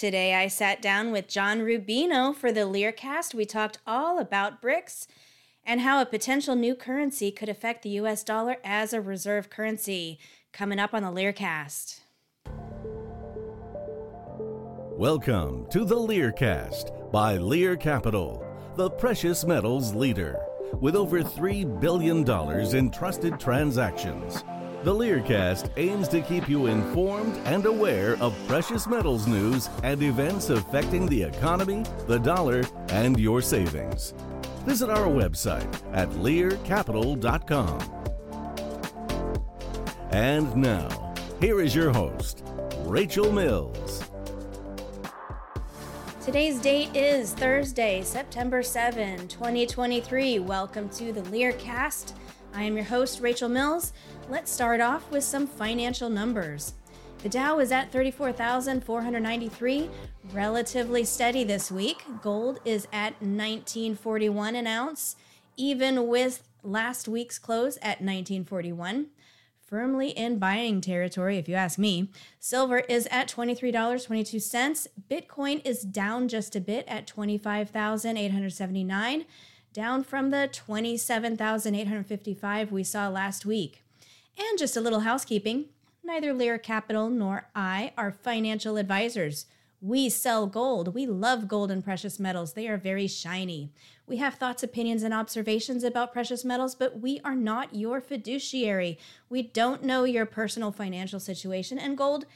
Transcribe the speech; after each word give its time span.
Today 0.00 0.32
I 0.34 0.48
sat 0.48 0.80
down 0.80 1.12
with 1.12 1.28
John 1.28 1.60
Rubino 1.60 2.34
for 2.34 2.50
the 2.50 2.64
Learcast. 2.64 3.34
We 3.34 3.44
talked 3.44 3.80
all 3.86 4.18
about 4.18 4.62
BRICS 4.62 5.06
and 5.62 5.82
how 5.82 6.00
a 6.00 6.06
potential 6.06 6.56
new 6.56 6.74
currency 6.74 7.30
could 7.30 7.50
affect 7.50 7.82
the 7.82 7.90
US 8.00 8.22
dollar 8.24 8.56
as 8.64 8.94
a 8.94 9.00
reserve 9.02 9.50
currency. 9.50 10.18
Coming 10.54 10.78
up 10.78 10.94
on 10.94 11.02
the 11.02 11.10
Learcast. 11.10 12.00
Welcome 14.96 15.66
to 15.68 15.84
the 15.84 15.98
Learcast 15.98 16.92
by 17.12 17.36
Lear 17.36 17.76
Capital, 17.76 18.42
the 18.76 18.88
precious 18.88 19.44
metals 19.44 19.94
leader, 19.94 20.38
with 20.80 20.96
over 20.96 21.22
$3 21.22 21.78
billion 21.78 22.74
in 22.74 22.90
trusted 22.90 23.38
transactions. 23.38 24.44
The 24.82 24.94
Learcast 24.94 25.68
aims 25.76 26.08
to 26.08 26.22
keep 26.22 26.48
you 26.48 26.64
informed 26.64 27.36
and 27.44 27.66
aware 27.66 28.16
of 28.22 28.34
precious 28.48 28.86
metals 28.86 29.26
news 29.26 29.68
and 29.82 30.02
events 30.02 30.48
affecting 30.48 31.04
the 31.06 31.22
economy, 31.22 31.84
the 32.06 32.18
dollar, 32.18 32.62
and 32.88 33.20
your 33.20 33.42
savings. 33.42 34.14
Visit 34.64 34.88
our 34.88 35.06
website 35.06 35.70
at 35.92 36.08
learcapital.com. 36.12 37.78
And 40.12 40.56
now, 40.56 41.12
here 41.42 41.60
is 41.60 41.74
your 41.74 41.92
host, 41.92 42.42
Rachel 42.84 43.30
Mills. 43.30 44.02
Today's 46.24 46.58
date 46.58 46.96
is 46.96 47.34
Thursday, 47.34 48.00
September 48.00 48.62
7, 48.62 49.28
2023. 49.28 50.38
Welcome 50.38 50.88
to 50.88 51.12
the 51.12 51.22
Learcast. 51.24 52.14
I 52.52 52.64
am 52.64 52.76
your 52.76 52.84
host, 52.84 53.20
Rachel 53.20 53.48
Mills. 53.48 53.92
Let's 54.28 54.50
start 54.50 54.80
off 54.80 55.08
with 55.10 55.22
some 55.24 55.46
financial 55.46 56.10
numbers. 56.10 56.74
The 57.22 57.28
Dow 57.28 57.60
is 57.60 57.70
at 57.70 57.92
34,493, 57.92 59.90
relatively 60.32 61.04
steady 61.04 61.44
this 61.44 61.70
week. 61.70 62.02
Gold 62.22 62.58
is 62.64 62.88
at 62.92 63.12
1941 63.20 64.56
an 64.56 64.66
ounce, 64.66 65.14
even 65.56 66.08
with 66.08 66.42
last 66.62 67.06
week's 67.06 67.38
close 67.38 67.76
at 67.76 68.00
1941. 68.00 69.06
Firmly 69.64 70.08
in 70.10 70.38
buying 70.38 70.80
territory, 70.80 71.38
if 71.38 71.48
you 71.48 71.54
ask 71.54 71.78
me. 71.78 72.10
Silver 72.40 72.80
is 72.80 73.06
at 73.12 73.28
$23.22. 73.28 74.88
Bitcoin 75.08 75.64
is 75.64 75.82
down 75.82 76.26
just 76.26 76.56
a 76.56 76.60
bit 76.60 76.84
at 76.88 77.06
25,879 77.06 79.24
down 79.72 80.04
from 80.04 80.30
the 80.30 80.48
27,855 80.52 82.72
we 82.72 82.84
saw 82.84 83.08
last 83.08 83.46
week. 83.46 83.82
And 84.38 84.58
just 84.58 84.76
a 84.76 84.80
little 84.80 85.00
housekeeping 85.00 85.66
neither 86.10 86.32
Lear 86.32 86.58
Capital 86.58 87.08
nor 87.08 87.48
I 87.54 87.92
are 87.96 88.10
financial 88.10 88.76
advisors. 88.76 89.46
We 89.80 90.08
sell 90.08 90.46
gold. 90.46 90.94
We 90.94 91.06
love 91.06 91.48
gold 91.48 91.70
and 91.70 91.84
precious 91.84 92.18
metals. 92.18 92.52
They 92.52 92.68
are 92.68 92.76
very 92.76 93.06
shiny. 93.06 93.72
We 94.06 94.16
have 94.16 94.34
thoughts, 94.34 94.62
opinions, 94.62 95.02
and 95.02 95.14
observations 95.14 95.84
about 95.84 96.12
precious 96.12 96.44
metals, 96.44 96.74
but 96.74 97.00
we 97.00 97.20
are 97.24 97.36
not 97.36 97.76
your 97.76 98.00
fiduciary. 98.00 98.98
We 99.28 99.42
don't 99.42 99.84
know 99.84 100.04
your 100.04 100.26
personal 100.26 100.72
financial 100.72 101.20
situation, 101.20 101.78
and 101.78 101.96
gold 101.96 102.26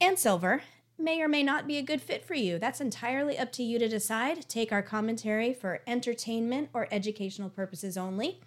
and 0.00 0.18
silver 0.18 0.62
may 0.98 1.20
or 1.20 1.28
may 1.28 1.42
not 1.42 1.66
be 1.66 1.78
a 1.78 1.82
good 1.82 2.00
fit 2.00 2.24
for 2.24 2.34
you. 2.34 2.58
That's 2.58 2.80
entirely 2.80 3.38
up 3.38 3.52
to 3.52 3.62
you 3.62 3.78
to 3.78 3.88
decide. 3.88 4.48
Take 4.48 4.72
our 4.72 4.82
commentary 4.82 5.52
for 5.52 5.82
entertainment 5.86 6.70
or 6.72 6.88
educational 6.90 7.50
purposes 7.50 7.96
only. 7.96 8.40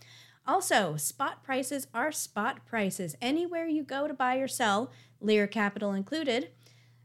Also, 0.46 0.96
spot 0.96 1.44
prices 1.44 1.88
are 1.94 2.12
spot 2.12 2.66
prices. 2.66 3.16
Anywhere 3.22 3.68
you 3.68 3.84
go 3.84 4.08
to 4.08 4.14
buy 4.14 4.38
or 4.38 4.48
sell, 4.48 4.92
Lear 5.20 5.46
Capital 5.46 5.92
included, 5.92 6.50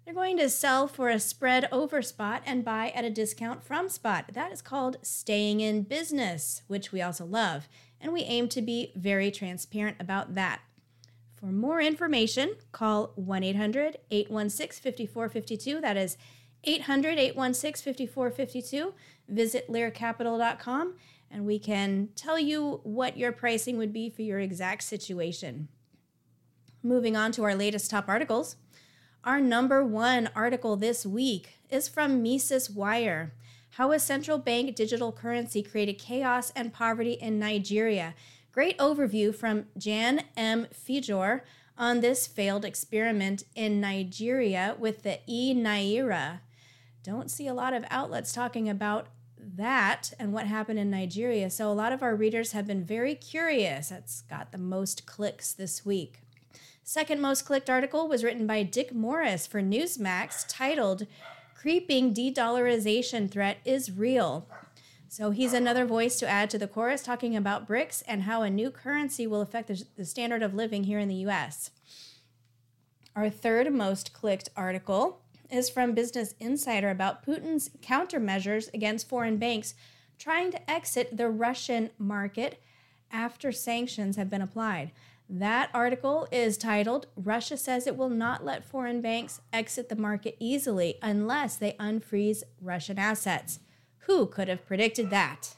they're 0.05 0.15
going 0.15 0.37
to 0.37 0.49
sell 0.49 0.89
for 0.89 1.09
a 1.09 1.21
spread 1.21 1.69
over 1.71 2.03
spot 2.03 2.43
and 2.45 2.65
buy 2.65 2.91
at 2.95 3.05
a 3.05 3.11
discount 3.11 3.63
from 3.63 3.89
spot. 3.89 4.31
That 4.33 4.53
is 4.53 4.63
called 4.63 4.97
staying 5.03 5.61
in 5.61 5.83
business, 5.83 6.63
which 6.67 6.93
we 6.93 7.03
also 7.03 7.25
love. 7.25 7.69
And 8.01 8.13
we 8.13 8.23
aim 8.23 8.49
to 8.49 8.63
be 8.63 8.93
very 8.97 9.31
transparent 9.31 9.97
about 10.01 10.35
that. 10.35 10.61
For 11.43 11.51
more 11.51 11.81
information, 11.81 12.55
call 12.71 13.11
1 13.17 13.43
800 13.43 13.99
816 14.13 14.81
5452. 14.81 15.81
That 15.81 15.97
is 15.97 16.17
800 16.63 17.19
816 17.19 17.83
5452. 17.83 18.95
Visit 19.29 19.69
learcapital.com 19.69 20.95
and 21.33 21.45
we 21.45 21.59
can 21.59 22.11
tell 22.15 22.39
you 22.39 22.81
what 22.85 23.17
your 23.17 23.33
pricing 23.33 23.77
would 23.77 23.93
be 23.93 24.09
for 24.09 24.23
your 24.23 24.39
exact 24.39 24.85
situation. 24.85 25.67
Moving 26.81 27.17
on 27.17 27.33
to 27.33 27.43
our 27.43 27.57
latest 27.57 27.91
top 27.91 28.09
articles. 28.09 28.55
Our 29.25 29.41
number 29.41 29.85
one 29.85 30.31
article 30.37 30.77
this 30.77 31.05
week 31.05 31.59
is 31.69 31.89
from 31.89 32.23
Mises 32.23 32.71
Wire 32.71 33.35
How 33.71 33.91
a 33.91 33.99
Central 33.99 34.39
Bank 34.39 34.77
Digital 34.77 35.11
Currency 35.11 35.65
Created 35.65 35.95
Chaos 35.95 36.53
and 36.55 36.73
Poverty 36.73 37.15
in 37.15 37.41
Nigeria 37.41 38.15
Great 38.53 38.77
overview 38.77 39.35
from 39.35 39.65
Jan 39.79 40.25
M. 40.37 40.67
Fijor 40.75 41.41
on 41.79 42.01
this 42.01 42.27
failed 42.27 42.67
experiment 42.67 43.45
in 43.55 43.81
Nigeria 43.81 44.77
with 44.79 45.05
the 45.05 45.21
e 45.27 45.55
Naira. 45.55 46.41
Don't 47.03 47.31
see 47.31 47.47
a 47.47 47.55
lot 47.55 47.73
of 47.73 47.87
outlets 47.89 48.31
talking 48.31 48.69
about 48.69 49.07
that 49.39 50.13
and 50.19 50.35
what 50.35 50.47
happened 50.47 50.79
in 50.79 50.91
Nigeria, 50.91 51.49
so 51.49 51.71
a 51.71 51.73
lot 51.73 51.93
of 51.93 52.03
our 52.03 52.15
readers 52.15 52.53
have 52.53 52.67
been 52.67 52.85
very 52.85 53.15
curious. 53.15 53.89
That's 53.89 54.21
got 54.23 54.53
the 54.53 54.59
most 54.59 55.07
clicks 55.07 55.55
this 55.55 55.87
week. 55.87 56.21
Second 56.85 57.23
most 57.23 57.47
clicked 57.47 57.71
article 57.71 58.07
was 58.07 58.23
written 58.23 58.47
by 58.47 58.65
Dick 58.65 58.93
Morris 58.93 59.47
for 59.47 59.63
Newsmax 59.63 60.45
titled 60.47 61.07
Creeping 61.55 62.13
De 62.13 62.31
Dollarization 62.31 63.31
Threat 63.31 63.59
is 63.65 63.91
Real. 63.91 64.47
So 65.13 65.31
he's 65.31 65.53
another 65.53 65.85
voice 65.85 66.19
to 66.21 66.27
add 66.27 66.49
to 66.49 66.59
the 66.59 66.67
chorus 66.67 67.03
talking 67.03 67.37
about 67.37 67.69
BRICS 67.69 68.03
and 68.09 68.23
how 68.23 68.41
a 68.41 68.49
new 68.49 68.71
currency 68.71 69.27
will 69.27 69.43
affect 69.43 69.69
the, 69.69 69.85
the 69.95 70.07
standard 70.07 70.43
of 70.43 70.55
living 70.55 70.85
here 70.85 70.99
in 70.99 71.09
the 71.09 71.27
US. 71.27 71.71
Our 73.15 73.29
third 73.29 73.71
most 73.75 74.15
clicked 74.15 74.49
article 74.57 75.21
is 75.51 75.69
from 75.69 75.93
Business 75.93 76.35
Insider 76.41 76.89
about 76.89 77.27
Putin's 77.27 77.69
countermeasures 77.83 78.73
against 78.73 79.07
foreign 79.07 79.37
banks 79.37 79.75
trying 80.19 80.51
to 80.53 80.71
exit 80.71 81.15
the 81.15 81.29
Russian 81.29 81.91
market 81.99 82.63
after 83.11 83.53
sanctions 83.53 84.17
have 84.17 84.31
been 84.31 84.41
applied. 84.41 84.93
That 85.29 85.69
article 85.75 86.27
is 86.33 86.57
titled 86.57 87.07
Russia 87.17 87.59
says 87.59 87.87
it 87.87 87.99
will 87.99 88.09
not 88.09 88.47
let 88.47 88.65
foreign 88.65 89.03
banks 89.03 89.43
exit 89.53 89.91
the 89.91 89.95
market 89.95 90.39
easily 90.41 90.95
unless 91.03 91.57
they 91.57 91.73
unfreeze 91.73 92.45
Russian 92.63 92.99
assets. 92.99 93.59
Who 94.07 94.27
could 94.27 94.49
have 94.49 94.67
predicted 94.67 95.11
that? 95.11 95.55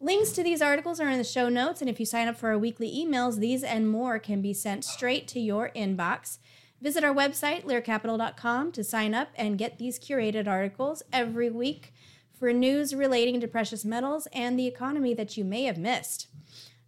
Links 0.00 0.32
to 0.32 0.42
these 0.42 0.62
articles 0.62 0.98
are 0.98 1.08
in 1.08 1.18
the 1.18 1.24
show 1.24 1.48
notes, 1.48 1.80
and 1.80 1.90
if 1.90 2.00
you 2.00 2.06
sign 2.06 2.26
up 2.26 2.36
for 2.36 2.48
our 2.50 2.58
weekly 2.58 2.90
emails, 2.90 3.38
these 3.38 3.62
and 3.62 3.90
more 3.90 4.18
can 4.18 4.40
be 4.40 4.54
sent 4.54 4.84
straight 4.84 5.28
to 5.28 5.40
your 5.40 5.70
inbox. 5.76 6.38
Visit 6.80 7.04
our 7.04 7.14
website, 7.14 7.64
learcapital.com, 7.64 8.72
to 8.72 8.82
sign 8.82 9.14
up 9.14 9.28
and 9.36 9.58
get 9.58 9.78
these 9.78 9.98
curated 9.98 10.48
articles 10.48 11.02
every 11.12 11.50
week 11.50 11.92
for 12.32 12.52
news 12.54 12.94
relating 12.94 13.40
to 13.40 13.46
precious 13.46 13.84
metals 13.84 14.26
and 14.32 14.58
the 14.58 14.66
economy 14.66 15.12
that 15.12 15.36
you 15.36 15.44
may 15.44 15.64
have 15.64 15.76
missed. 15.76 16.28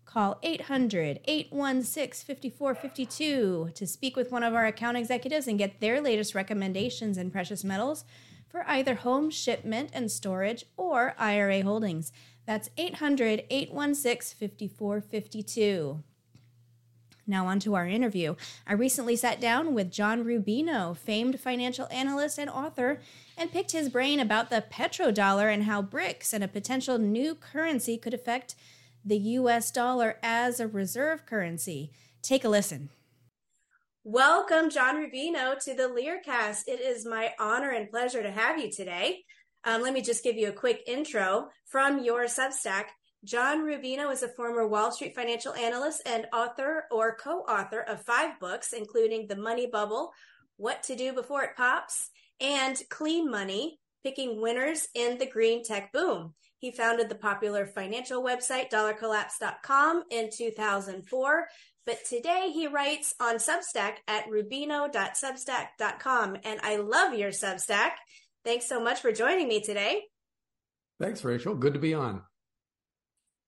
Call 0.06 0.38
800 0.42 1.20
816 1.24 2.26
5452 2.26 3.70
to 3.74 3.86
speak 3.86 4.16
with 4.16 4.32
one 4.32 4.42
of 4.42 4.54
our 4.54 4.66
account 4.66 4.96
executives 4.96 5.46
and 5.46 5.58
get 5.58 5.80
their 5.80 6.00
latest 6.00 6.34
recommendations 6.34 7.18
in 7.18 7.30
precious 7.30 7.62
metals 7.64 8.04
for 8.52 8.64
either 8.68 8.96
home 8.96 9.30
shipment 9.30 9.90
and 9.94 10.12
storage 10.12 10.66
or 10.76 11.14
IRA 11.18 11.62
holdings. 11.62 12.12
That's 12.46 12.68
800 12.76 13.44
816 13.48 14.38
5452. 14.38 16.02
Now, 17.26 17.46
on 17.46 17.60
to 17.60 17.74
our 17.74 17.86
interview. 17.86 18.34
I 18.66 18.74
recently 18.74 19.16
sat 19.16 19.40
down 19.40 19.74
with 19.74 19.92
John 19.92 20.24
Rubino, 20.24 20.96
famed 20.96 21.40
financial 21.40 21.86
analyst 21.90 22.38
and 22.38 22.50
author, 22.50 23.00
and 23.38 23.52
picked 23.52 23.72
his 23.72 23.88
brain 23.88 24.20
about 24.20 24.50
the 24.50 24.64
petrodollar 24.70 25.52
and 25.52 25.62
how 25.62 25.82
BRICS 25.82 26.32
and 26.32 26.44
a 26.44 26.48
potential 26.48 26.98
new 26.98 27.34
currency 27.34 27.96
could 27.96 28.12
affect 28.12 28.54
the 29.04 29.18
US 29.18 29.70
dollar 29.70 30.18
as 30.22 30.60
a 30.60 30.66
reserve 30.66 31.24
currency. 31.24 31.92
Take 32.22 32.44
a 32.44 32.48
listen. 32.48 32.90
Welcome, 34.04 34.68
John 34.68 34.96
Rubino, 34.96 35.56
to 35.62 35.74
the 35.74 35.86
Learcast. 35.86 36.66
It 36.66 36.80
is 36.80 37.06
my 37.06 37.34
honor 37.38 37.70
and 37.70 37.88
pleasure 37.88 38.20
to 38.20 38.32
have 38.32 38.58
you 38.58 38.68
today. 38.68 39.22
Um, 39.62 39.80
let 39.80 39.94
me 39.94 40.02
just 40.02 40.24
give 40.24 40.34
you 40.34 40.48
a 40.48 40.52
quick 40.52 40.82
intro 40.88 41.50
from 41.66 42.02
your 42.02 42.24
Substack. 42.24 42.86
John 43.22 43.64
Rubino 43.64 44.12
is 44.12 44.24
a 44.24 44.28
former 44.28 44.66
Wall 44.66 44.90
Street 44.90 45.14
financial 45.14 45.54
analyst 45.54 46.02
and 46.04 46.26
author 46.32 46.86
or 46.90 47.14
co 47.14 47.42
author 47.42 47.78
of 47.82 48.04
five 48.04 48.40
books, 48.40 48.72
including 48.72 49.28
The 49.28 49.36
Money 49.36 49.68
Bubble, 49.68 50.10
What 50.56 50.82
to 50.84 50.96
Do 50.96 51.12
Before 51.12 51.44
It 51.44 51.56
Pops, 51.56 52.10
and 52.40 52.76
Clean 52.90 53.30
Money 53.30 53.78
Picking 54.02 54.42
Winners 54.42 54.88
in 54.96 55.18
the 55.18 55.26
Green 55.26 55.62
Tech 55.62 55.92
Boom. 55.92 56.34
He 56.58 56.70
founded 56.70 57.08
the 57.08 57.16
popular 57.16 57.66
financial 57.66 58.22
website 58.22 58.70
dollarcollapse.com 58.70 60.04
in 60.10 60.30
2004, 60.32 61.46
but 61.86 61.98
today 62.08 62.50
he 62.52 62.66
writes 62.68 63.14
on 63.20 63.36
Substack 63.36 63.94
at 64.06 64.28
rubino.substack.com. 64.28 66.36
And 66.44 66.60
I 66.62 66.76
love 66.76 67.14
your 67.14 67.30
Substack. 67.30 67.92
Thanks 68.44 68.68
so 68.68 68.82
much 68.82 69.00
for 69.00 69.12
joining 69.12 69.48
me 69.48 69.60
today. 69.60 70.02
Thanks, 71.00 71.24
Rachel. 71.24 71.54
Good 71.54 71.72
to 71.74 71.80
be 71.80 71.94
on. 71.94 72.22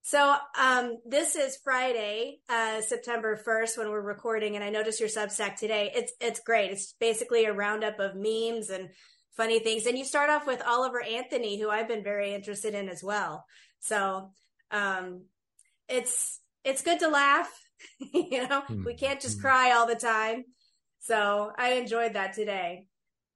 So 0.02 0.36
um, 0.60 0.98
this 1.06 1.34
is 1.34 1.58
Friday, 1.64 2.40
uh, 2.48 2.82
September 2.82 3.40
1st 3.42 3.78
when 3.78 3.88
we're 3.88 4.02
recording, 4.02 4.54
and 4.54 4.62
I 4.62 4.68
noticed 4.68 5.00
your 5.00 5.08
Substack 5.08 5.56
today. 5.56 5.90
It's 5.94 6.12
it's 6.20 6.40
great. 6.40 6.72
It's 6.72 6.94
basically 7.00 7.46
a 7.46 7.54
roundup 7.54 7.98
of 8.00 8.14
memes 8.14 8.68
and 8.68 8.90
funny 9.34 9.60
things. 9.60 9.86
And 9.86 9.96
you 9.96 10.04
start 10.04 10.28
off 10.28 10.46
with 10.46 10.60
Oliver 10.66 11.02
Anthony, 11.02 11.58
who 11.58 11.70
I've 11.70 11.88
been 11.88 12.04
very 12.04 12.34
interested 12.34 12.74
in 12.74 12.90
as 12.90 13.02
well. 13.02 13.46
So 13.80 14.30
um, 14.70 15.22
it's 15.88 16.38
it's 16.64 16.82
good 16.82 17.00
to 17.00 17.08
laugh. 17.08 17.50
you 17.98 18.46
know, 18.48 18.62
mm-hmm. 18.62 18.84
we 18.84 18.94
can't 18.94 19.20
just 19.20 19.36
hmm. 19.36 19.42
cry 19.42 19.72
all 19.72 19.86
the 19.86 19.94
time. 19.94 20.44
So 21.00 21.52
I 21.58 21.74
enjoyed 21.74 22.14
that 22.14 22.32
today. 22.32 22.86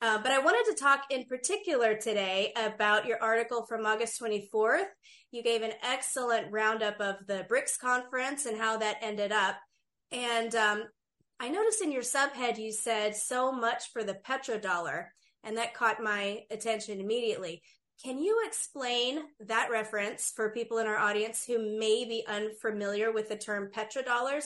Uh, 0.01 0.19
but 0.23 0.31
I 0.31 0.39
wanted 0.39 0.71
to 0.71 0.81
talk 0.81 1.05
in 1.11 1.25
particular 1.25 1.97
today 1.97 2.53
about 2.57 3.07
your 3.07 3.21
article 3.21 3.67
from 3.67 3.85
August 3.85 4.21
24th. 4.21 4.87
You 5.33 5.43
gave 5.43 5.63
an 5.63 5.73
excellent 5.83 6.53
roundup 6.53 7.01
of 7.01 7.17
the 7.27 7.47
BRICS 7.51 7.79
conference 7.81 8.47
and 8.47 8.57
how 8.57 8.77
that 8.77 8.99
ended 9.03 9.33
up. 9.33 9.57
And 10.13 10.55
um, 10.55 10.85
I 11.41 11.49
noticed 11.49 11.83
in 11.83 11.91
your 11.91 12.03
subhead 12.03 12.59
you 12.59 12.73
said 12.73 13.17
so 13.17 13.51
much 13.51 13.93
for 13.93 14.05
the 14.05 14.19
petrodollar, 14.27 15.07
and 15.43 15.57
that 15.57 15.75
caught 15.75 16.03
my 16.03 16.41
attention 16.51 17.01
immediately. 17.01 17.63
Can 18.05 18.19
you 18.19 18.45
explain 18.47 19.23
that 19.41 19.71
reference 19.73 20.31
for 20.31 20.51
people 20.51 20.79
in 20.79 20.87
our 20.87 20.97
audience 20.97 21.45
who 21.45 21.59
may 21.59 22.05
be 22.05 22.25
unfamiliar 22.29 23.11
with 23.11 23.29
the 23.29 23.37
term 23.37 23.71
petrodollars? 23.75 24.45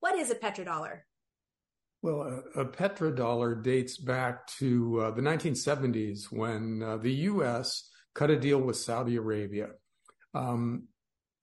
What 0.00 0.18
is 0.18 0.30
a 0.30 0.34
petrodollar? 0.34 1.00
Well, 2.02 2.42
a, 2.54 2.60
a 2.60 2.64
petrodollar 2.66 3.62
dates 3.62 3.96
back 3.96 4.46
to 4.58 5.00
uh, 5.00 5.10
the 5.12 5.22
1970s 5.22 6.30
when 6.30 6.82
uh, 6.82 6.98
the 6.98 7.12
U.S. 7.12 7.88
cut 8.14 8.30
a 8.30 8.38
deal 8.38 8.58
with 8.58 8.76
Saudi 8.76 9.16
Arabia. 9.16 9.68
Um, 10.34 10.88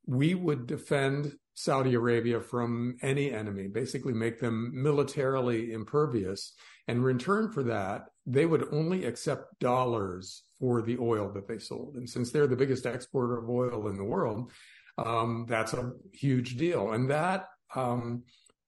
we 0.06 0.36
would 0.36 0.68
defend 0.68 1.34
Saudi 1.56 1.96
Arabia 1.96 2.40
from 2.40 2.98
any 3.02 3.32
enemy, 3.32 3.68
basically 3.68 4.14
make 4.14 4.40
them 4.40 4.72
militarily 4.76 5.74
impervious. 5.74 6.54
And 6.88 7.00
in 7.00 7.04
return 7.04 7.52
for 7.52 7.64
that, 7.64 8.06
they 8.28 8.46
would 8.46 8.68
only 8.72 9.06
accept 9.06 9.60
dollars 9.60 10.44
for 10.60 10.82
the 10.82 10.98
oil 11.00 11.32
that 11.34 11.48
they 11.48 11.60
sold. 11.60 11.96
And 11.96 12.10
since 12.10 12.32
they're 12.32 12.48
the 12.48 12.56
biggest 12.56 12.86
exporter 12.86 13.38
of 13.38 13.50
oil 13.50 13.88
in 13.88 13.98
the 13.98 14.04
world, 14.04 14.52
um, 14.98 15.46
that's 15.48 15.74
a 15.74 15.92
huge 16.14 16.58
deal. 16.58 16.92
And 16.92 17.10
that 17.10 17.48
um, 17.76 18.24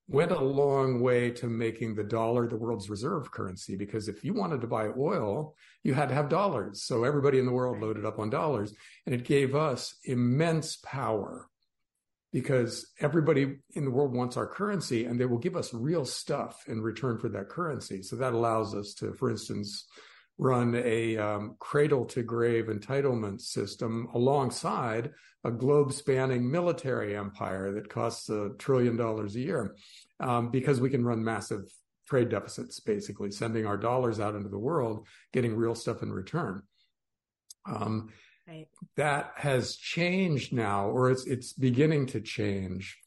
went 0.08 0.32
a 0.32 0.40
long 0.40 1.02
way 1.02 1.30
to 1.30 1.48
making 1.48 1.96
the 1.96 2.04
dollar 2.04 2.48
the 2.48 2.58
world's 2.58 2.90
reserve 2.90 3.32
currency 3.32 3.76
because 3.76 4.08
if 4.08 4.24
you 4.24 4.34
wanted 4.34 4.62
to 4.62 4.68
buy 4.68 4.88
oil, 4.98 5.56
you 5.84 5.94
had 5.94 6.10
to 6.10 6.16
have 6.16 6.30
dollars. 6.30 6.84
So 6.84 7.04
everybody 7.04 7.40
in 7.40 7.46
the 7.46 7.52
world 7.52 7.80
loaded 7.80 8.06
up 8.06 8.20
on 8.20 8.30
dollars 8.30 8.74
and 9.06 9.14
it 9.14 9.24
gave 9.24 9.56
us 9.56 9.96
immense 10.04 10.78
power 10.78 11.48
because 12.32 12.92
everybody 13.00 13.58
in 13.74 13.86
the 13.86 13.92
world 13.92 14.14
wants 14.14 14.38
our 14.38 14.48
currency 14.48 15.06
and 15.06 15.20
they 15.20 15.26
will 15.26 15.38
give 15.38 15.56
us 15.56 15.74
real 15.74 16.06
stuff 16.06 16.64
in 16.68 16.82
return 16.82 17.18
for 17.18 17.30
that 17.30 17.50
currency. 17.50 18.02
So 18.02 18.16
that 18.18 18.34
allows 18.34 18.76
us 18.76 18.94
to, 18.96 19.14
for 19.14 19.30
instance, 19.30 19.86
run 20.40 20.74
a 20.74 21.18
um, 21.18 21.56
cradle 21.60 22.06
to 22.06 22.24
grave 22.24 22.68
entitlement 22.68 23.42
system 23.42 24.08
alongside 24.14 25.12
a 25.44 25.52
globe 25.52 25.92
spanning 25.92 26.50
military 26.50 27.16
empire 27.16 27.74
that 27.74 27.90
costs 27.90 28.30
a 28.30 28.52
trillion 28.58 28.96
dollars 28.96 29.36
a 29.36 29.42
year 29.42 29.76
um, 30.22 30.50
because 30.50 30.80
we 30.80 30.90
can 30.90 31.04
run 31.04 31.24
massive 31.24 31.64
trade 32.08 32.30
deficits, 32.30 32.80
basically 32.80 33.32
sending 33.32 33.66
our 33.66 33.78
dollars 33.78 34.20
out 34.20 34.34
into 34.34 34.50
the 34.50 34.58
world, 34.58 35.06
getting 35.34 35.56
real 35.56 35.76
stuff 35.76 36.02
in 36.02 36.12
return. 36.12 36.64
Um, 37.66 38.10
right. 38.48 38.68
That 38.96 39.34
has 39.36 39.76
changed 39.76 40.54
now, 40.54 40.90
or 40.90 41.12
it's 41.12 41.26
it's 41.28 41.52
beginning 41.54 42.08
to 42.08 42.22
change 42.22 42.98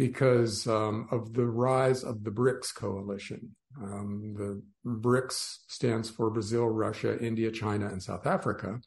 because 0.00 0.66
um, 0.66 1.06
of 1.10 1.34
the 1.34 1.44
rise 1.44 2.04
of 2.04 2.24
the 2.24 2.30
BRICS 2.30 2.74
coalition. 2.74 3.54
Um, 3.78 4.34
the 4.34 4.62
BRICS 4.90 5.58
stands 5.68 6.08
for 6.08 6.30
Brazil, 6.30 6.68
Russia, 6.68 7.22
India, 7.22 7.50
China, 7.50 7.86
and 7.88 8.02
South 8.02 8.26
Africa. 8.26 8.80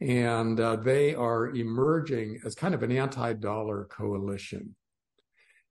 And 0.00 0.60
uh, 0.60 0.76
they 0.76 1.16
are 1.16 1.48
emerging 1.48 2.38
as 2.44 2.54
kind 2.54 2.74
of 2.74 2.84
an 2.84 2.92
anti 2.92 3.32
dollar 3.32 3.86
coalition. 3.86 4.76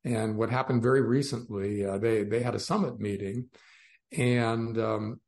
And 0.03 0.35
what 0.35 0.49
happened 0.49 0.83
very 0.83 1.01
recently, 1.01 1.85
uh, 1.85 1.97
they, 1.97 2.25
they 2.25 2.41
had 2.41 2.53
a 2.53 2.59
summit 2.59 2.99
meeting. 2.99 3.45
And 4.11 4.77
um, 4.77 5.21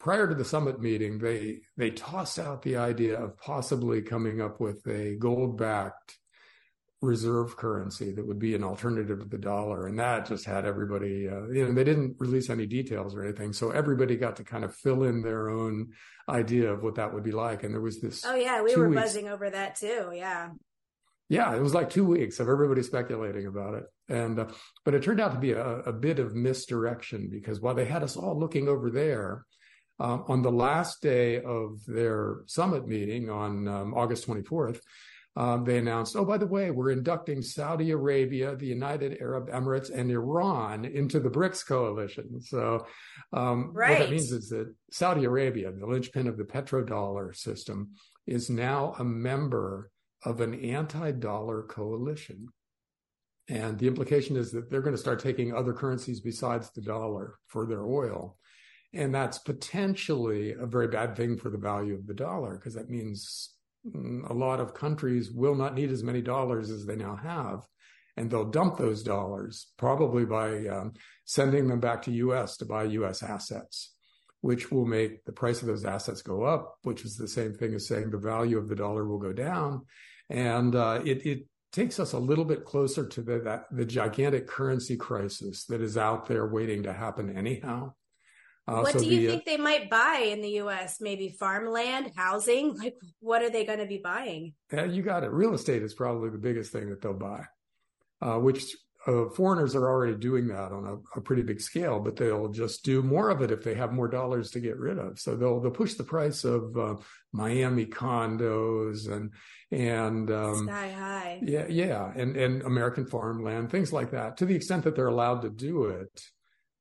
prior 0.00 0.26
to 0.26 0.34
the 0.34 0.46
summit 0.46 0.80
meeting, 0.80 1.18
they, 1.18 1.58
they 1.76 1.90
tossed 1.90 2.38
out 2.38 2.62
the 2.62 2.78
idea 2.78 3.20
of 3.22 3.36
possibly 3.36 4.00
coming 4.00 4.40
up 4.40 4.60
with 4.60 4.86
a 4.86 5.16
gold 5.16 5.58
backed 5.58 6.16
reserve 7.04 7.56
currency 7.56 8.12
that 8.12 8.26
would 8.26 8.38
be 8.38 8.54
an 8.54 8.64
alternative 8.64 9.20
to 9.20 9.26
the 9.26 9.38
dollar. 9.38 9.86
And 9.86 9.98
that 9.98 10.26
just 10.26 10.44
had 10.44 10.64
everybody, 10.64 11.28
uh, 11.28 11.46
you 11.48 11.66
know, 11.66 11.72
they 11.72 11.84
didn't 11.84 12.16
release 12.18 12.50
any 12.50 12.66
details 12.66 13.14
or 13.14 13.24
anything. 13.24 13.52
So 13.52 13.70
everybody 13.70 14.16
got 14.16 14.36
to 14.36 14.44
kind 14.44 14.64
of 14.64 14.74
fill 14.74 15.04
in 15.04 15.22
their 15.22 15.48
own 15.48 15.92
idea 16.28 16.72
of 16.72 16.82
what 16.82 16.96
that 16.96 17.12
would 17.14 17.22
be 17.22 17.32
like. 17.32 17.62
And 17.62 17.72
there 17.72 17.80
was 17.80 18.00
this. 18.00 18.24
Oh, 18.24 18.34
yeah. 18.34 18.62
We 18.62 18.74
were 18.74 18.88
weeks. 18.88 19.02
buzzing 19.02 19.28
over 19.28 19.48
that 19.50 19.76
too. 19.76 20.10
Yeah. 20.12 20.50
Yeah. 21.28 21.54
It 21.54 21.62
was 21.62 21.74
like 21.74 21.90
two 21.90 22.04
weeks 22.04 22.40
of 22.40 22.48
everybody 22.48 22.82
speculating 22.82 23.46
about 23.46 23.74
it. 23.74 23.84
And, 24.08 24.38
uh, 24.38 24.46
but 24.84 24.94
it 24.94 25.02
turned 25.02 25.20
out 25.20 25.32
to 25.32 25.38
be 25.38 25.52
a, 25.52 25.64
a, 25.64 25.92
bit 25.92 26.18
of 26.18 26.34
misdirection 26.34 27.30
because 27.30 27.60
while 27.60 27.74
they 27.74 27.86
had 27.86 28.02
us 28.02 28.16
all 28.16 28.38
looking 28.38 28.68
over 28.68 28.90
there, 28.90 29.46
um, 30.00 30.24
on 30.28 30.42
the 30.42 30.50
last 30.50 31.02
day 31.02 31.40
of 31.40 31.78
their 31.86 32.38
summit 32.46 32.86
meeting 32.86 33.30
on 33.30 33.68
um, 33.68 33.94
August 33.94 34.26
24th, 34.26 34.80
um, 35.36 35.64
they 35.64 35.78
announced, 35.78 36.14
oh, 36.14 36.24
by 36.24 36.38
the 36.38 36.46
way, 36.46 36.70
we're 36.70 36.92
inducting 36.92 37.42
Saudi 37.42 37.90
Arabia, 37.90 38.54
the 38.54 38.66
United 38.66 39.18
Arab 39.20 39.50
Emirates, 39.50 39.90
and 39.92 40.10
Iran 40.10 40.84
into 40.84 41.18
the 41.18 41.30
BRICS 41.30 41.66
coalition. 41.66 42.40
So, 42.40 42.86
um, 43.32 43.72
right. 43.72 43.90
what 43.90 43.98
that 43.98 44.10
means 44.10 44.30
is 44.30 44.48
that 44.50 44.72
Saudi 44.92 45.24
Arabia, 45.24 45.72
the 45.72 45.86
linchpin 45.86 46.28
of 46.28 46.36
the 46.36 46.44
petrodollar 46.44 47.34
system, 47.34 47.90
is 48.26 48.48
now 48.48 48.94
a 48.98 49.04
member 49.04 49.90
of 50.24 50.40
an 50.40 50.54
anti 50.54 51.10
dollar 51.10 51.64
coalition. 51.64 52.48
And 53.48 53.78
the 53.78 53.88
implication 53.88 54.36
is 54.36 54.52
that 54.52 54.70
they're 54.70 54.82
going 54.82 54.94
to 54.94 55.02
start 55.02 55.18
taking 55.18 55.52
other 55.52 55.74
currencies 55.74 56.20
besides 56.20 56.70
the 56.70 56.80
dollar 56.80 57.34
for 57.48 57.66
their 57.66 57.84
oil. 57.84 58.38
And 58.94 59.12
that's 59.12 59.38
potentially 59.38 60.52
a 60.52 60.64
very 60.64 60.86
bad 60.86 61.16
thing 61.16 61.36
for 61.36 61.50
the 61.50 61.58
value 61.58 61.94
of 61.94 62.06
the 62.06 62.14
dollar 62.14 62.54
because 62.54 62.74
that 62.74 62.88
means 62.88 63.53
a 63.92 64.32
lot 64.32 64.60
of 64.60 64.74
countries 64.74 65.30
will 65.30 65.54
not 65.54 65.74
need 65.74 65.90
as 65.90 66.02
many 66.02 66.22
dollars 66.22 66.70
as 66.70 66.86
they 66.86 66.96
now 66.96 67.16
have. 67.16 67.66
And 68.16 68.30
they'll 68.30 68.50
dump 68.50 68.78
those 68.78 69.02
dollars 69.02 69.66
probably 69.76 70.24
by 70.24 70.66
um, 70.68 70.92
sending 71.24 71.68
them 71.68 71.80
back 71.80 72.02
to 72.02 72.12
US 72.12 72.56
to 72.58 72.64
buy 72.64 72.84
US 72.84 73.22
assets, 73.22 73.92
which 74.40 74.70
will 74.70 74.86
make 74.86 75.24
the 75.24 75.32
price 75.32 75.62
of 75.62 75.68
those 75.68 75.84
assets 75.84 76.22
go 76.22 76.44
up, 76.44 76.76
which 76.82 77.04
is 77.04 77.16
the 77.16 77.28
same 77.28 77.54
thing 77.54 77.74
as 77.74 77.88
saying 77.88 78.10
the 78.10 78.18
value 78.18 78.56
of 78.56 78.68
the 78.68 78.76
dollar 78.76 79.06
will 79.06 79.18
go 79.18 79.32
down. 79.32 79.82
And 80.30 80.74
uh, 80.74 81.02
it, 81.04 81.26
it 81.26 81.46
takes 81.72 81.98
us 81.98 82.12
a 82.12 82.18
little 82.18 82.44
bit 82.44 82.64
closer 82.64 83.06
to 83.06 83.20
the, 83.20 83.40
that, 83.40 83.64
the 83.72 83.84
gigantic 83.84 84.46
currency 84.46 84.96
crisis 84.96 85.64
that 85.64 85.80
is 85.80 85.98
out 85.98 86.26
there 86.26 86.46
waiting 86.46 86.84
to 86.84 86.92
happen 86.92 87.36
anyhow. 87.36 87.92
Uh, 88.66 88.80
what 88.80 88.92
so 88.92 89.00
do 89.00 89.06
you 89.06 89.20
the, 89.20 89.26
think 89.26 89.44
they 89.44 89.58
might 89.58 89.90
buy 89.90 90.26
in 90.30 90.40
the 90.40 90.50
U.S.? 90.50 90.98
Maybe 91.00 91.28
farmland, 91.28 92.12
housing. 92.16 92.74
Like, 92.76 92.96
what 93.20 93.42
are 93.42 93.50
they 93.50 93.64
going 93.64 93.80
to 93.80 93.86
be 93.86 93.98
buying? 93.98 94.54
Yeah, 94.72 94.84
you 94.84 95.02
got 95.02 95.22
it. 95.22 95.30
Real 95.30 95.54
estate 95.54 95.82
is 95.82 95.92
probably 95.92 96.30
the 96.30 96.38
biggest 96.38 96.72
thing 96.72 96.88
that 96.88 97.02
they'll 97.02 97.12
buy, 97.12 97.44
uh, 98.22 98.38
which 98.38 98.64
uh, 99.06 99.28
foreigners 99.28 99.74
are 99.74 99.86
already 99.86 100.16
doing 100.16 100.48
that 100.48 100.72
on 100.72 100.86
a, 100.86 101.18
a, 101.18 101.20
pretty 101.20 101.42
big 101.42 101.60
scale. 101.60 102.00
But 102.00 102.16
they'll 102.16 102.48
just 102.48 102.86
do 102.86 103.02
more 103.02 103.28
of 103.28 103.42
it 103.42 103.50
if 103.50 103.62
they 103.62 103.74
have 103.74 103.92
more 103.92 104.08
dollars 104.08 104.50
to 104.52 104.60
get 104.60 104.78
rid 104.78 104.98
of. 104.98 105.18
So 105.18 105.36
they'll 105.36 105.60
they'll 105.60 105.70
push 105.70 105.94
the 105.94 106.04
price 106.04 106.44
of 106.44 106.74
uh, 106.76 106.96
Miami 107.32 107.84
condos 107.84 109.12
and 109.12 109.30
and 109.70 110.30
um, 110.30 110.66
sky 110.66 110.90
high. 110.90 111.40
Yeah, 111.42 111.66
yeah, 111.68 112.12
and 112.16 112.34
and 112.34 112.62
American 112.62 113.06
farmland, 113.06 113.70
things 113.70 113.92
like 113.92 114.12
that, 114.12 114.38
to 114.38 114.46
the 114.46 114.54
extent 114.54 114.84
that 114.84 114.96
they're 114.96 115.08
allowed 115.08 115.42
to 115.42 115.50
do 115.50 115.84
it 115.84 116.22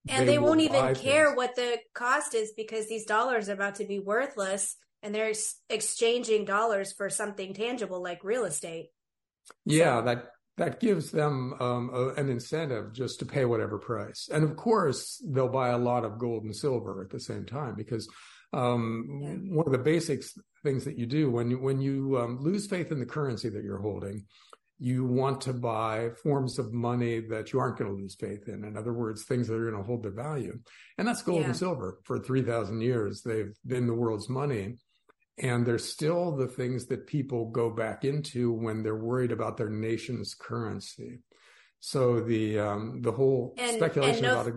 and 0.09 0.27
they, 0.27 0.33
they 0.33 0.39
won't 0.39 0.59
even 0.59 0.95
care 0.95 1.27
things. 1.27 1.37
what 1.37 1.55
the 1.55 1.77
cost 1.93 2.33
is 2.33 2.51
because 2.55 2.87
these 2.87 3.05
dollars 3.05 3.49
are 3.49 3.53
about 3.53 3.75
to 3.75 3.85
be 3.85 3.99
worthless 3.99 4.75
and 5.01 5.13
they're 5.13 5.33
exchanging 5.69 6.45
dollars 6.45 6.91
for 6.93 7.09
something 7.09 7.53
tangible 7.53 8.01
like 8.01 8.23
real 8.23 8.45
estate 8.45 8.89
yeah 9.65 9.99
so. 9.99 10.05
that 10.05 10.25
that 10.55 10.79
gives 10.79 11.09
them 11.09 11.55
um, 11.59 11.89
a, 11.91 12.09
an 12.19 12.29
incentive 12.29 12.93
just 12.93 13.19
to 13.19 13.25
pay 13.25 13.45
whatever 13.45 13.77
price 13.77 14.29
and 14.31 14.43
of 14.43 14.55
course 14.55 15.21
they'll 15.29 15.47
buy 15.47 15.69
a 15.69 15.77
lot 15.77 16.05
of 16.05 16.17
gold 16.17 16.43
and 16.43 16.55
silver 16.55 17.01
at 17.01 17.09
the 17.09 17.19
same 17.19 17.45
time 17.45 17.75
because 17.75 18.07
um, 18.53 19.19
yeah. 19.21 19.55
one 19.55 19.65
of 19.65 19.71
the 19.71 19.79
basic 19.79 20.23
things 20.63 20.85
that 20.85 20.97
you 20.97 21.05
do 21.05 21.31
when 21.31 21.49
you 21.49 21.57
when 21.57 21.81
you 21.81 22.17
um, 22.19 22.37
lose 22.39 22.67
faith 22.67 22.91
in 22.91 22.99
the 22.99 23.05
currency 23.05 23.49
that 23.49 23.63
you're 23.63 23.81
holding 23.81 24.25
you 24.83 25.05
want 25.05 25.39
to 25.39 25.53
buy 25.53 26.09
forms 26.21 26.59
of 26.59 26.73
money 26.73 27.21
that 27.21 27.53
you 27.53 27.59
aren't 27.59 27.77
going 27.77 27.89
to 27.89 27.95
lose 27.95 28.15
faith 28.15 28.49
in. 28.49 28.65
In 28.65 28.75
other 28.75 28.91
words, 28.91 29.23
things 29.23 29.47
that 29.47 29.55
are 29.55 29.71
going 29.71 29.81
to 29.81 29.87
hold 29.87 30.03
their 30.03 30.11
value. 30.11 30.59
And 30.97 31.07
that's 31.07 31.21
gold 31.21 31.39
yeah. 31.39 31.45
and 31.45 31.55
silver. 31.55 31.99
For 32.03 32.19
3,000 32.19 32.81
years, 32.81 33.21
they've 33.21 33.55
been 33.65 33.87
the 33.87 33.93
world's 33.93 34.27
money. 34.27 34.75
And 35.37 35.65
they're 35.65 35.77
still 35.77 36.35
the 36.35 36.49
things 36.49 36.87
that 36.87 37.07
people 37.07 37.49
go 37.49 37.69
back 37.69 38.03
into 38.03 38.51
when 38.51 38.83
they're 38.83 38.97
worried 38.97 39.31
about 39.31 39.55
their 39.55 39.69
nation's 39.69 40.33
currency. 40.33 41.19
So 41.79 42.19
the 42.19 42.59
um, 42.59 43.01
the 43.01 43.13
whole 43.13 43.55
and, 43.57 43.77
speculation 43.77 44.25
and 44.25 44.33
no, 44.33 44.41
about 44.41 44.47
it. 44.47 44.53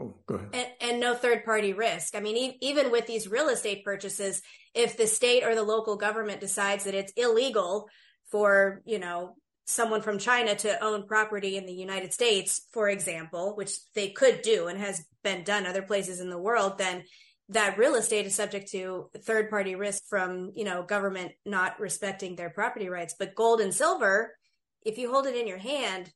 oh, 0.00 0.16
go 0.26 0.34
ahead. 0.34 0.48
And, 0.52 0.90
and 0.90 1.00
no 1.00 1.14
third 1.14 1.44
party 1.44 1.72
risk. 1.74 2.16
I 2.16 2.20
mean, 2.20 2.36
e- 2.36 2.58
even 2.60 2.90
with 2.90 3.06
these 3.06 3.28
real 3.28 3.48
estate 3.48 3.84
purchases, 3.84 4.42
if 4.74 4.96
the 4.96 5.06
state 5.06 5.42
or 5.44 5.54
the 5.54 5.62
local 5.62 5.96
government 5.96 6.40
decides 6.40 6.84
that 6.84 6.94
it's 6.94 7.12
illegal 7.16 7.88
for 8.30 8.82
you 8.84 8.98
know 8.98 9.36
someone 9.66 10.02
from 10.02 10.18
China 10.18 10.54
to 10.56 10.82
own 10.82 11.06
property 11.06 11.56
in 11.56 11.66
the 11.66 11.72
United 11.72 12.12
States, 12.12 12.66
for 12.72 12.88
example, 12.88 13.54
which 13.56 13.72
they 13.94 14.10
could 14.10 14.42
do 14.42 14.66
and 14.66 14.78
has 14.78 15.04
been 15.22 15.44
done 15.44 15.66
other 15.66 15.82
places 15.82 16.20
in 16.20 16.30
the 16.30 16.38
world, 16.38 16.78
then 16.78 17.04
that 17.50 17.78
real 17.78 17.96
estate 17.96 18.26
is 18.26 18.34
subject 18.34 18.70
to 18.70 19.10
third 19.22 19.50
party 19.50 19.74
risk 19.74 20.04
from, 20.08 20.52
you 20.54 20.64
know, 20.64 20.82
government 20.82 21.32
not 21.44 21.78
respecting 21.80 22.36
their 22.36 22.50
property 22.50 22.88
rights. 22.88 23.14
But 23.18 23.34
gold 23.34 23.60
and 23.60 23.74
silver, 23.74 24.36
if 24.82 24.98
you 24.98 25.12
hold 25.12 25.26
it 25.26 25.36
in 25.36 25.48
your 25.48 25.58
hand, 25.58 26.12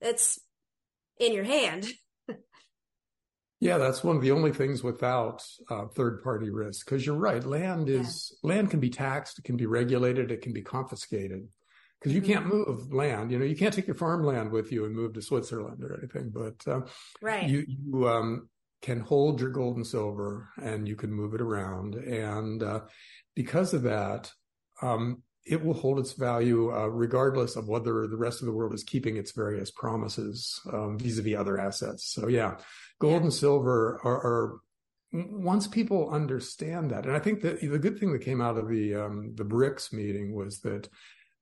it's 0.00 0.38
in 1.18 1.32
your 1.32 1.44
hand. 1.44 1.88
yeah, 3.60 3.78
that's 3.78 4.04
one 4.04 4.16
of 4.16 4.22
the 4.22 4.30
only 4.30 4.52
things 4.52 4.84
without 4.84 5.44
uh, 5.68 5.86
third 5.86 6.22
party 6.22 6.50
risk. 6.50 6.86
Because 6.86 7.04
you're 7.04 7.16
right, 7.16 7.44
land 7.44 7.88
is 7.88 8.32
yeah. 8.42 8.48
land 8.48 8.70
can 8.70 8.80
be 8.80 8.90
taxed, 8.90 9.40
it 9.40 9.44
can 9.44 9.56
be 9.56 9.66
regulated, 9.66 10.30
it 10.30 10.42
can 10.42 10.52
be 10.52 10.62
confiscated 10.62 11.48
because 12.00 12.14
you 12.14 12.22
can't 12.22 12.46
mm-hmm. 12.46 12.70
move 12.70 12.92
land. 12.92 13.30
You 13.30 13.38
know, 13.38 13.44
you 13.44 13.56
can't 13.56 13.74
take 13.74 13.86
your 13.86 13.96
farmland 13.96 14.50
with 14.50 14.70
you 14.72 14.84
and 14.84 14.94
move 14.94 15.14
to 15.14 15.22
Switzerland 15.22 15.82
or 15.82 15.98
anything. 15.98 16.30
But 16.32 16.70
uh, 16.70 16.82
right, 17.22 17.48
you 17.48 17.64
you 17.66 18.08
um, 18.08 18.48
can 18.82 19.00
hold 19.00 19.40
your 19.40 19.50
gold 19.50 19.76
and 19.76 19.86
silver 19.86 20.48
and 20.62 20.86
you 20.86 20.96
can 20.96 21.12
move 21.12 21.34
it 21.34 21.40
around, 21.40 21.94
and 21.94 22.62
uh, 22.62 22.80
because 23.34 23.74
of 23.74 23.82
that, 23.82 24.30
um, 24.82 25.22
it 25.44 25.64
will 25.64 25.74
hold 25.74 25.98
its 25.98 26.12
value 26.12 26.72
uh, 26.72 26.86
regardless 26.86 27.56
of 27.56 27.68
whether 27.68 28.06
the 28.06 28.16
rest 28.16 28.40
of 28.42 28.46
the 28.46 28.52
world 28.52 28.74
is 28.74 28.82
keeping 28.82 29.16
its 29.16 29.32
various 29.32 29.70
promises 29.70 30.60
um, 30.72 30.98
vis-a-vis 30.98 31.36
other 31.36 31.58
assets. 31.58 32.12
So 32.12 32.28
yeah, 32.28 32.56
gold 32.98 33.20
yeah. 33.20 33.24
and 33.24 33.32
silver 33.32 34.00
are, 34.04 34.16
are 34.16 34.58
once 35.12 35.66
people 35.66 36.10
understand 36.10 36.90
that, 36.90 37.06
and 37.06 37.16
I 37.16 37.20
think 37.20 37.40
that 37.42 37.60
the 37.60 37.78
good 37.78 37.98
thing 37.98 38.12
that 38.12 38.24
came 38.24 38.40
out 38.40 38.58
of 38.58 38.68
the 38.68 38.94
um, 38.96 39.32
the 39.34 39.44
BRICS 39.44 39.92
meeting 39.92 40.34
was 40.34 40.60
that 40.60 40.88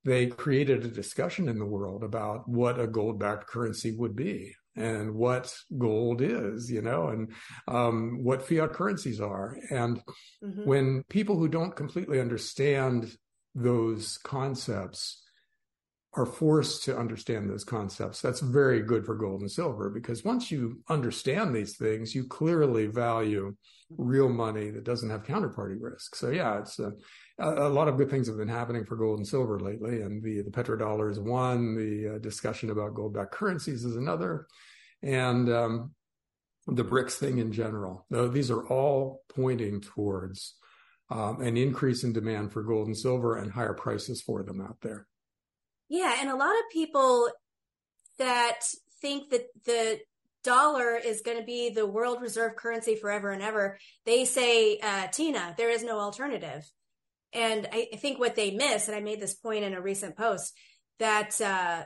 they 0.05 0.27
created 0.27 0.85
a 0.85 0.89
discussion 0.89 1.49
in 1.49 1.59
the 1.59 1.65
world 1.65 2.05
about 2.05 2.49
what 2.49 2.79
a 2.79 2.87
gold 2.87 3.19
backed 3.19 3.47
currency 3.47 3.97
would 3.97 4.15
be 4.15 4.55
and 4.77 5.15
what 5.15 5.55
gold 5.79 6.21
is, 6.21 6.71
you 6.71 6.83
know, 6.83 7.09
and 7.09 7.33
um, 7.69 8.23
what 8.23 8.47
fiat 8.47 8.73
currencies 8.73 9.21
are. 9.21 9.57
And 9.71 10.03
mm-hmm. 10.43 10.65
when 10.65 11.05
people 11.09 11.39
who 11.39 11.49
don't 11.49 11.77
completely 11.77 12.21
understand 12.21 13.17
those 13.55 14.19
concepts 14.19 15.23
are 16.17 16.27
forced 16.27 16.85
to 16.85 16.97
understand 16.97 17.49
those 17.49 17.65
concepts, 17.65 18.21
that's 18.21 18.41
very 18.41 18.83
good 18.83 19.07
for 19.07 19.15
gold 19.15 19.41
and 19.41 19.51
silver 19.51 19.91
because 19.91 20.25
once 20.25 20.51
you 20.51 20.81
understand 20.89 21.55
these 21.55 21.77
things, 21.77 22.15
you 22.15 22.27
clearly 22.27 22.87
value 22.87 23.55
real 23.97 24.29
money 24.29 24.71
that 24.71 24.85
doesn't 24.85 25.11
have 25.11 25.23
counterparty 25.23 25.77
risk. 25.81 26.15
So 26.17 26.31
yeah, 26.31 26.59
it's 26.59 26.79
a, 26.79 26.93
a, 27.39 27.69
lot 27.69 27.89
of 27.89 27.97
good 27.97 28.11
things 28.11 28.29
have 28.29 28.37
been 28.37 28.49
happening 28.49 28.85
for 28.85 28.97
gold 28.97 29.19
and 29.19 29.27
silver 29.27 29.59
lately, 29.59 30.03
and 30.03 30.23
the 30.23 30.43
the 30.43 30.51
petrodollar 30.51 31.11
is 31.11 31.19
one. 31.19 31.75
The 31.75 32.15
uh, 32.15 32.19
discussion 32.19 32.71
about 32.71 32.95
gold-backed 32.95 33.33
currencies 33.33 33.85
is 33.85 33.97
another, 33.97 34.47
and 35.03 35.51
um, 35.53 35.95
the 36.67 36.85
BRICS 36.85 37.15
thing 37.15 37.39
in 37.39 37.53
general. 37.53 38.07
These 38.11 38.51
are 38.51 38.67
all 38.69 39.23
pointing 39.35 39.81
towards 39.81 40.55
um, 41.11 41.41
an 41.41 41.57
increase 41.57 42.05
in 42.05 42.13
demand 42.13 42.53
for 42.53 42.63
gold 42.63 42.87
and 42.87 42.97
silver 42.97 43.37
and 43.37 43.53
higher 43.53 43.75
prices 43.75 44.23
for 44.23 44.43
them 44.43 44.61
out 44.61 44.79
there. 44.83 45.07
Yeah, 45.89 46.17
and 46.21 46.31
a 46.31 46.37
lot 46.37 46.55
of 46.55 46.71
people 46.73 47.31
that 48.19 48.61
think 49.01 49.31
that 49.31 49.47
the 49.67 50.01
dollar 50.45 50.97
is 50.97 51.21
going 51.21 51.39
to 51.39 51.45
be 51.45 51.71
the 51.71 51.87
world 51.87 52.23
reserve 52.23 52.57
currency 52.57 52.97
forever 52.97 53.31
and 53.33 53.43
ever. 53.43 53.79
They 54.07 54.25
say, 54.25 54.79
uh, 54.79 55.09
Tina, 55.09 55.55
there 55.57 55.71
is 55.71 55.83
no 55.83 55.99
alternative. 55.99 56.71
And 57.35 57.69
I, 57.73 57.89
think 57.97 58.19
what 58.19 58.37
they 58.37 58.53
miss, 58.53 58.87
and 58.87 58.97
I 58.97 59.01
made 59.01 59.21
this 59.21 59.35
point 59.35 59.65
in 59.65 59.75
a 59.75 59.81
recent 59.81 60.17
post, 60.17 60.55
that 61.01 61.41
uh, 61.41 61.83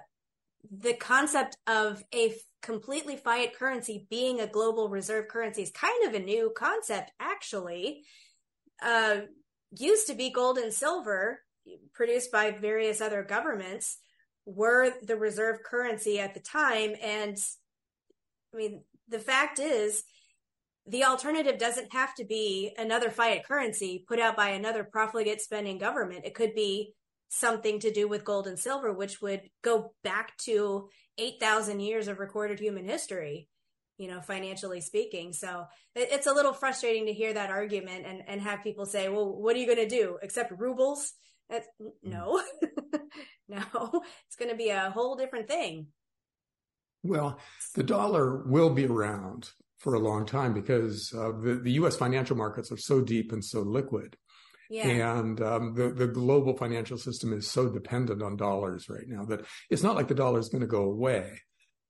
the 0.71 0.93
concept 0.95 1.57
of 1.67 2.05
a 2.15 2.35
completely 2.61 3.17
fiat 3.17 3.55
currency 3.55 4.07
being 4.11 4.41
a 4.41 4.47
global 4.47 4.91
reserve 4.91 5.29
currency 5.29 5.63
is 5.63 5.71
kind 5.71 6.07
of 6.07 6.15
a 6.15 6.25
new 6.25 6.53
concept, 6.55 7.13
actually. 7.19 8.03
Uh, 8.83 9.21
used 9.77 10.07
to 10.07 10.15
be 10.15 10.31
gold 10.31 10.59
and 10.59 10.73
silver 10.73 11.41
produced 11.93 12.31
by 12.31 12.51
various 12.51 13.01
other 13.01 13.23
governments 13.23 13.99
were 14.47 14.93
the 15.03 15.17
reserve 15.17 15.59
currency 15.63 16.19
at 16.19 16.35
the 16.35 16.41
time. 16.41 16.95
And 17.03 17.37
I 18.55 18.57
mean, 18.57 18.83
the 19.09 19.19
fact 19.19 19.59
is, 19.59 20.05
the 20.89 21.05
alternative 21.05 21.59
doesn't 21.59 21.93
have 21.93 22.15
to 22.15 22.25
be 22.25 22.73
another 22.79 23.11
fiat 23.11 23.45
currency 23.45 24.05
put 24.09 24.19
out 24.19 24.37
by 24.37 24.51
another 24.51 24.85
profligate 24.85 25.41
spending 25.41 25.79
government. 25.79 26.25
It 26.25 26.35
could 26.35 26.55
be 26.55 26.95
something 27.29 27.79
to 27.81 27.93
do 27.93 28.09
with 28.09 28.25
gold 28.25 28.47
and 28.47 28.59
silver, 28.59 28.93
which 28.93 29.21
would 29.21 29.43
go 29.63 29.93
back 30.03 30.37
to 30.39 30.89
8,000 31.19 31.81
years 31.81 32.09
of 32.09 32.19
recorded 32.19 32.59
human 32.59 32.87
history, 32.87 33.49
you 33.99 34.09
know, 34.09 34.21
financially 34.23 34.81
speaking. 34.81 35.35
So 35.35 35.67
it's 35.95 36.27
a 36.27 36.33
little 36.33 36.55
frustrating 36.55 37.07
to 37.07 37.13
hear 37.13 37.35
that 37.35 37.51
argument 37.51 38.07
and, 38.07 38.23
and 38.27 38.41
have 38.41 38.63
people 38.63 38.87
say, 38.87 39.11
well, 39.11 39.31
what 39.37 39.55
are 39.57 39.59
you 39.59 39.67
going 39.67 39.89
to 39.89 39.89
do? 39.89 40.19
Accept 40.23 40.53
rubles? 40.59 41.13
That's, 41.51 41.69
hmm. 41.79 41.89
no, 42.03 42.43
no, 43.49 44.03
it's 44.27 44.37
going 44.39 44.51
to 44.51 44.57
be 44.57 44.71
a 44.71 44.91
whole 44.91 45.17
different 45.17 45.49
thing. 45.49 45.89
Well, 47.03 47.39
the 47.75 47.85
dollar 47.85 48.43
will 48.45 48.71
be 48.71 48.87
around 48.87 49.51
for 49.79 49.95
a 49.95 50.01
long 50.01 50.27
time 50.27 50.53
because 50.53 51.13
uh, 51.17 51.33
the, 51.41 51.61
the 51.63 51.73
U.S. 51.73 51.97
financial 51.97 52.37
markets 52.37 52.71
are 52.71 52.77
so 52.77 53.01
deep 53.01 53.33
and 53.33 53.45
so 53.45 53.61
liquid. 53.61 54.17
Yeah. 54.71 54.89
And 54.89 55.41
um, 55.41 55.75
the, 55.75 55.91
the 55.91 56.07
global 56.07 56.57
financial 56.57 56.99
system 56.99 57.33
is 57.33 57.51
so 57.51 57.69
dependent 57.69 58.23
on 58.23 58.37
dollars 58.37 58.89
right 58.89 59.07
now 59.07 59.25
that 59.27 59.45
it's 59.71 59.83
not 59.83 59.97
like 59.97 60.09
the 60.09 60.15
dollar 60.15 60.41
is 60.41 60.49
going 60.49 60.61
to 60.61 60.67
go 60.67 60.83
away. 60.83 61.41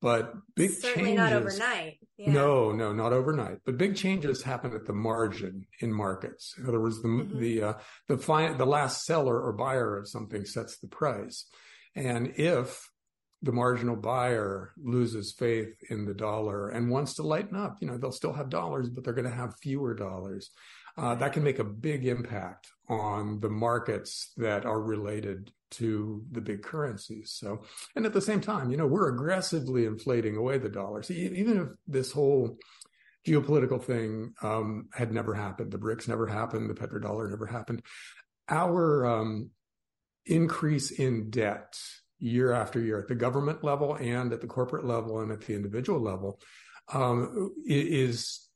But 0.00 0.32
big 0.54 0.70
Certainly 0.70 1.16
changes. 1.16 1.16
not 1.16 1.32
overnight. 1.32 1.98
Yeah. 2.16 2.30
No, 2.30 2.70
no, 2.70 2.92
not 2.92 3.12
overnight. 3.12 3.58
But 3.64 3.78
big 3.78 3.96
changes 3.96 4.44
happen 4.44 4.72
at 4.72 4.86
the 4.86 4.92
margin 4.92 5.66
in 5.80 5.92
markets. 5.92 6.54
In 6.56 6.68
other 6.68 6.80
words, 6.80 7.02
the 7.02 7.08
mm-hmm. 7.08 7.40
the 7.40 7.62
uh, 7.62 7.72
the 8.06 8.16
fi- 8.16 8.52
the 8.52 8.64
last 8.64 9.04
seller 9.04 9.40
or 9.40 9.52
buyer 9.52 9.96
of 9.96 10.08
something 10.08 10.44
sets 10.44 10.78
the 10.78 10.86
price. 10.86 11.46
And 11.96 12.32
if 12.36 12.88
the 13.42 13.52
marginal 13.52 13.96
buyer 13.96 14.72
loses 14.76 15.32
faith 15.32 15.74
in 15.90 16.04
the 16.04 16.14
dollar 16.14 16.68
and 16.68 16.90
wants 16.90 17.14
to 17.14 17.22
lighten 17.22 17.56
up. 17.56 17.78
You 17.80 17.88
know, 17.88 17.96
they'll 17.96 18.12
still 18.12 18.32
have 18.32 18.50
dollars, 18.50 18.88
but 18.88 19.04
they're 19.04 19.12
going 19.12 19.30
to 19.30 19.30
have 19.30 19.58
fewer 19.60 19.94
dollars. 19.94 20.50
Uh, 20.96 21.14
that 21.14 21.32
can 21.32 21.44
make 21.44 21.60
a 21.60 21.64
big 21.64 22.06
impact 22.06 22.72
on 22.88 23.38
the 23.38 23.48
markets 23.48 24.32
that 24.36 24.66
are 24.66 24.80
related 24.80 25.52
to 25.70 26.24
the 26.32 26.40
big 26.40 26.62
currencies. 26.62 27.30
So, 27.32 27.62
and 27.94 28.04
at 28.04 28.12
the 28.12 28.20
same 28.20 28.40
time, 28.40 28.70
you 28.70 28.76
know, 28.76 28.86
we're 28.86 29.14
aggressively 29.14 29.84
inflating 29.84 30.36
away 30.36 30.58
the 30.58 30.68
dollar. 30.68 31.02
Even 31.08 31.60
if 31.60 31.68
this 31.86 32.10
whole 32.10 32.58
geopolitical 33.24 33.80
thing 33.80 34.32
um, 34.42 34.88
had 34.92 35.12
never 35.12 35.34
happened, 35.34 35.70
the 35.70 35.78
BRICS 35.78 36.08
never 36.08 36.26
happened, 36.26 36.68
the 36.68 36.74
petrodollar 36.74 37.30
never 37.30 37.46
happened, 37.46 37.82
our 38.48 39.06
um, 39.06 39.50
increase 40.26 40.90
in 40.90 41.30
debt 41.30 41.78
year 42.18 42.52
after 42.52 42.80
year 42.80 42.98
at 42.98 43.08
the 43.08 43.14
government 43.14 43.62
level 43.62 43.94
and 43.94 44.32
at 44.32 44.40
the 44.40 44.46
corporate 44.46 44.84
level 44.84 45.20
and 45.20 45.30
at 45.30 45.40
the 45.42 45.54
individual 45.54 46.00
level 46.00 46.40
um, 46.92 47.52
is 47.66 48.48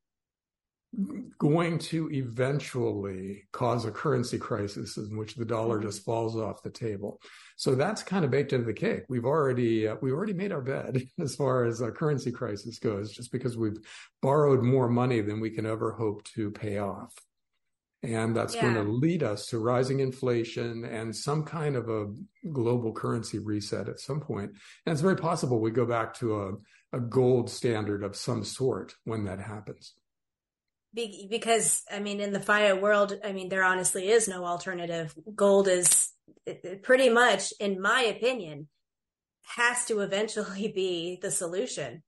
going 1.39 1.79
to 1.79 2.11
eventually 2.13 3.45
cause 3.53 3.87
a 3.87 3.91
currency 3.91 4.39
crisis 4.39 4.99
in 4.99 5.17
which 5.17 5.35
the 5.35 5.45
dollar 5.45 5.79
mm-hmm. 5.79 5.87
just 5.87 6.05
falls 6.05 6.37
off 6.37 6.63
the 6.63 6.71
table. 6.71 7.19
So 7.57 7.75
that's 7.75 8.03
kind 8.03 8.25
of 8.25 8.31
baked 8.31 8.53
into 8.53 8.67
the 8.67 8.75
cake. 8.75 9.05
We've 9.09 9.25
already 9.25 9.89
uh, 9.89 9.97
we've 10.03 10.13
already 10.13 10.35
made 10.35 10.53
our 10.53 10.61
bed 10.61 11.03
as 11.19 11.35
far 11.35 11.65
as 11.65 11.81
a 11.81 11.91
currency 11.91 12.31
crisis 12.31 12.79
goes, 12.79 13.13
just 13.13 13.33
because 13.33 13.57
we've 13.57 13.79
borrowed 14.21 14.63
more 14.63 14.89
money 14.89 15.23
than 15.23 15.41
we 15.41 15.51
can 15.51 15.65
ever 15.65 15.93
hope 15.93 16.25
to 16.35 16.51
pay 16.51 16.79
off. 16.79 17.15
And 18.05 18.35
that's 18.35 18.55
yeah. 18.57 18.63
going 18.63 18.75
to 18.75 18.83
lead 18.83 19.23
us 19.23 19.47
to 19.47 19.61
rising 19.61 20.01
inflation 20.01 20.85
and 20.85 21.15
some 21.15 21.45
kind 21.45 21.77
of 21.77 21.89
a 21.89 22.13
global 22.51 22.93
currency 22.93 23.39
reset 23.39 23.89
at 23.89 24.01
some 24.01 24.21
point. 24.21 24.51
And 24.85 24.93
it's 24.93 25.01
very 25.01 25.17
possible 25.17 25.61
we 25.61 25.71
go 25.71 25.87
back 25.87 26.15
to 26.15 26.43
a, 26.43 26.97
a 26.97 27.01
gold 27.01 27.49
standard 27.49 28.03
of 28.03 28.17
some 28.17 28.43
sort 28.43 28.95
when 29.05 29.25
that 29.27 29.39
happens. 29.39 29.95
Be- 30.93 31.29
because, 31.31 31.83
I 31.91 32.01
mean, 32.01 32.21
in 32.21 32.33
the 32.33 32.41
fiat 32.41 32.83
world, 32.83 33.17
I 33.25 33.33
mean, 33.33 33.49
there 33.49 33.63
honestly 33.63 34.09
is 34.09 34.27
no 34.27 34.45
alternative. 34.45 35.15
Gold 35.35 35.69
is 35.69 36.11
pretty 36.83 37.09
much, 37.09 37.53
in 37.61 37.81
my 37.81 38.03
opinion, 38.03 38.69
has 39.45 39.85
to 39.87 40.01
eventually 40.01 40.73
be 40.75 41.19
the 41.23 41.31
solution. 41.31 42.03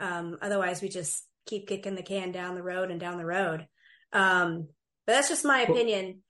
Um, 0.00 0.38
otherwise, 0.40 0.80
we 0.80 0.88
just 0.88 1.24
keep 1.46 1.68
kicking 1.68 1.94
the 1.94 2.02
can 2.02 2.32
down 2.32 2.54
the 2.54 2.62
road 2.62 2.90
and 2.90 2.98
down 2.98 3.18
the 3.18 3.26
road. 3.26 3.66
Um, 4.12 4.68
but 5.06 5.12
that's 5.12 5.28
just 5.28 5.44
my 5.44 5.60
opinion. 5.60 6.22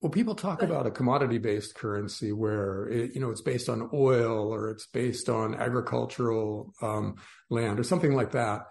Well, 0.00 0.10
people 0.10 0.36
talk 0.36 0.62
about 0.62 0.86
a 0.86 0.92
commodity-based 0.92 1.74
currency 1.74 2.30
where 2.32 2.86
it, 2.88 3.14
you 3.14 3.20
know 3.20 3.30
it's 3.30 3.42
based 3.42 3.68
on 3.68 3.90
oil 3.92 4.52
or 4.52 4.70
it's 4.70 4.86
based 4.86 5.28
on 5.28 5.54
agricultural 5.54 6.72
um, 6.80 7.16
land 7.50 7.80
or 7.80 7.82
something 7.82 8.14
like 8.14 8.32
that. 8.32 8.62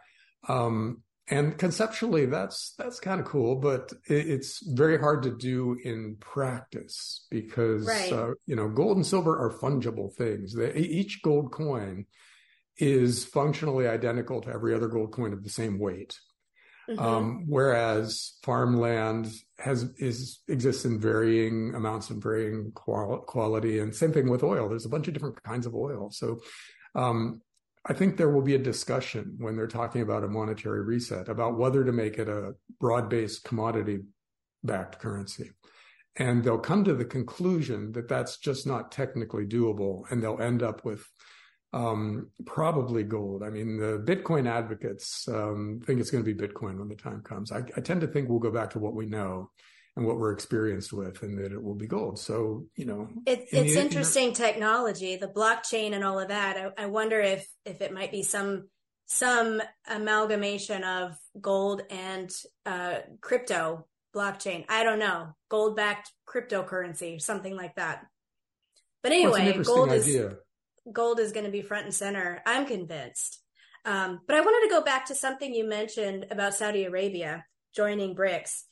Um, 0.47 1.03
and 1.29 1.57
conceptually, 1.57 2.25
that's 2.25 2.73
that's 2.77 3.01
kind 3.01 3.19
of 3.19 3.25
cool, 3.25 3.55
but 3.55 3.91
it, 4.07 4.29
it's 4.29 4.65
very 4.65 4.97
hard 4.97 5.23
to 5.23 5.35
do 5.35 5.77
in 5.83 6.15
practice 6.21 7.25
because 7.29 7.85
right. 7.85 8.13
uh, 8.13 8.31
you 8.45 8.55
know 8.55 8.69
gold 8.69 8.95
and 8.95 9.05
silver 9.05 9.37
are 9.37 9.59
fungible 9.59 10.13
things. 10.15 10.55
They, 10.55 10.73
each 10.75 11.21
gold 11.21 11.51
coin 11.51 12.05
is 12.77 13.25
functionally 13.25 13.87
identical 13.87 14.39
to 14.41 14.49
every 14.49 14.73
other 14.73 14.87
gold 14.87 15.11
coin 15.11 15.33
of 15.33 15.43
the 15.43 15.49
same 15.49 15.77
weight. 15.77 16.17
Mm-hmm. 16.89 17.03
Um, 17.03 17.43
whereas 17.47 18.37
farmland 18.43 19.29
has 19.59 19.91
is 19.97 20.39
exists 20.47 20.85
in 20.85 21.01
varying 21.01 21.75
amounts 21.75 22.09
and 22.09 22.23
varying 22.23 22.71
qual- 22.73 23.25
quality, 23.27 23.79
and 23.79 23.93
same 23.93 24.13
thing 24.13 24.29
with 24.29 24.41
oil. 24.41 24.69
There's 24.69 24.85
a 24.85 24.89
bunch 24.89 25.09
of 25.09 25.13
different 25.13 25.43
kinds 25.43 25.65
of 25.65 25.75
oil. 25.75 26.11
So, 26.11 26.39
um, 26.95 27.41
I 27.85 27.93
think 27.93 28.15
there 28.15 28.29
will 28.29 28.41
be 28.41 28.55
a 28.55 28.59
discussion 28.59 29.35
when 29.37 29.57
they're 29.57 29.67
talking 29.67 30.01
about 30.01 30.23
a 30.23 30.29
monetary 30.29 30.81
reset 30.81 31.27
about 31.27 31.57
whether 31.57 31.83
to 31.83 31.91
make 31.91 32.19
it 32.19 32.29
a 32.29 32.53
broad-based 32.79 33.43
commodity-backed 33.43 34.99
currency, 34.99 35.51
and 36.15 36.41
they'll 36.41 36.57
come 36.57 36.85
to 36.85 36.93
the 36.93 37.05
conclusion 37.05 37.91
that 37.93 38.07
that's 38.07 38.37
just 38.37 38.65
not 38.65 38.93
technically 38.93 39.45
doable, 39.45 40.09
and 40.09 40.23
they'll 40.23 40.41
end 40.41 40.63
up 40.63 40.85
with 40.85 41.05
um, 41.73 42.29
probably 42.45 43.03
gold. 43.03 43.43
I 43.43 43.49
mean, 43.49 43.77
the 43.77 44.01
Bitcoin 44.05 44.49
advocates 44.49 45.27
um, 45.27 45.81
think 45.85 45.99
it's 45.99 46.11
going 46.11 46.23
to 46.23 46.33
be 46.33 46.47
Bitcoin 46.47 46.79
when 46.79 46.87
the 46.87 46.95
time 46.95 47.21
comes. 47.21 47.51
I, 47.51 47.63
I, 47.75 47.81
tend 47.81 48.01
to 48.01 48.07
think 48.07 48.29
we'll 48.29 48.39
go 48.39 48.51
back 48.51 48.69
to 48.71 48.79
what 48.79 48.93
we 48.93 49.05
know 49.05 49.51
and 49.95 50.05
what 50.05 50.17
we're 50.17 50.31
experienced 50.31 50.93
with, 50.93 51.21
and 51.23 51.37
that 51.39 51.51
it 51.51 51.61
will 51.61 51.75
be 51.75 51.87
gold. 51.87 52.19
So, 52.19 52.65
you 52.75 52.85
know, 52.85 53.09
it, 53.25 53.47
it's 53.51 53.73
the, 53.75 53.81
interesting 53.81 54.23
you 54.25 54.29
know, 54.29 54.35
technology, 54.35 55.15
the 55.17 55.27
blockchain, 55.27 55.93
and 55.93 56.03
all 56.03 56.19
of 56.19 56.29
that. 56.29 56.57
I, 56.77 56.83
I 56.83 56.85
wonder 56.85 57.19
if 57.19 57.47
if 57.65 57.81
it 57.81 57.93
might 57.93 58.11
be 58.11 58.23
some 58.23 58.69
some 59.07 59.61
amalgamation 59.89 60.83
of 60.83 61.17
gold 61.39 61.81
and 61.89 62.31
uh, 62.65 62.99
crypto 63.21 63.87
blockchain. 64.15 64.65
I 64.69 64.83
don't 64.83 64.99
know, 64.99 65.35
gold 65.49 65.75
backed 65.75 66.11
cryptocurrency, 66.27 67.21
something 67.21 67.55
like 67.55 67.75
that. 67.75 68.05
But 69.03 69.11
anyway, 69.11 69.53
well, 69.53 69.63
gold 69.63 69.89
idea. 69.89 70.27
is 70.27 70.33
gold 70.91 71.19
is 71.19 71.31
going 71.31 71.45
to 71.45 71.51
be 71.51 71.61
front 71.61 71.85
and 71.85 71.93
center. 71.93 72.41
I'm 72.45 72.65
convinced. 72.65 73.41
Um, 73.85 74.21
but 74.27 74.35
I 74.35 74.41
wanted 74.41 74.67
to 74.67 74.73
go 74.73 74.83
back 74.83 75.05
to 75.05 75.15
something 75.15 75.53
you 75.53 75.67
mentioned 75.67 76.25
about 76.29 76.53
Saudi 76.53 76.83
Arabia 76.83 77.45
joining 77.75 78.15
BRICS. 78.15 78.63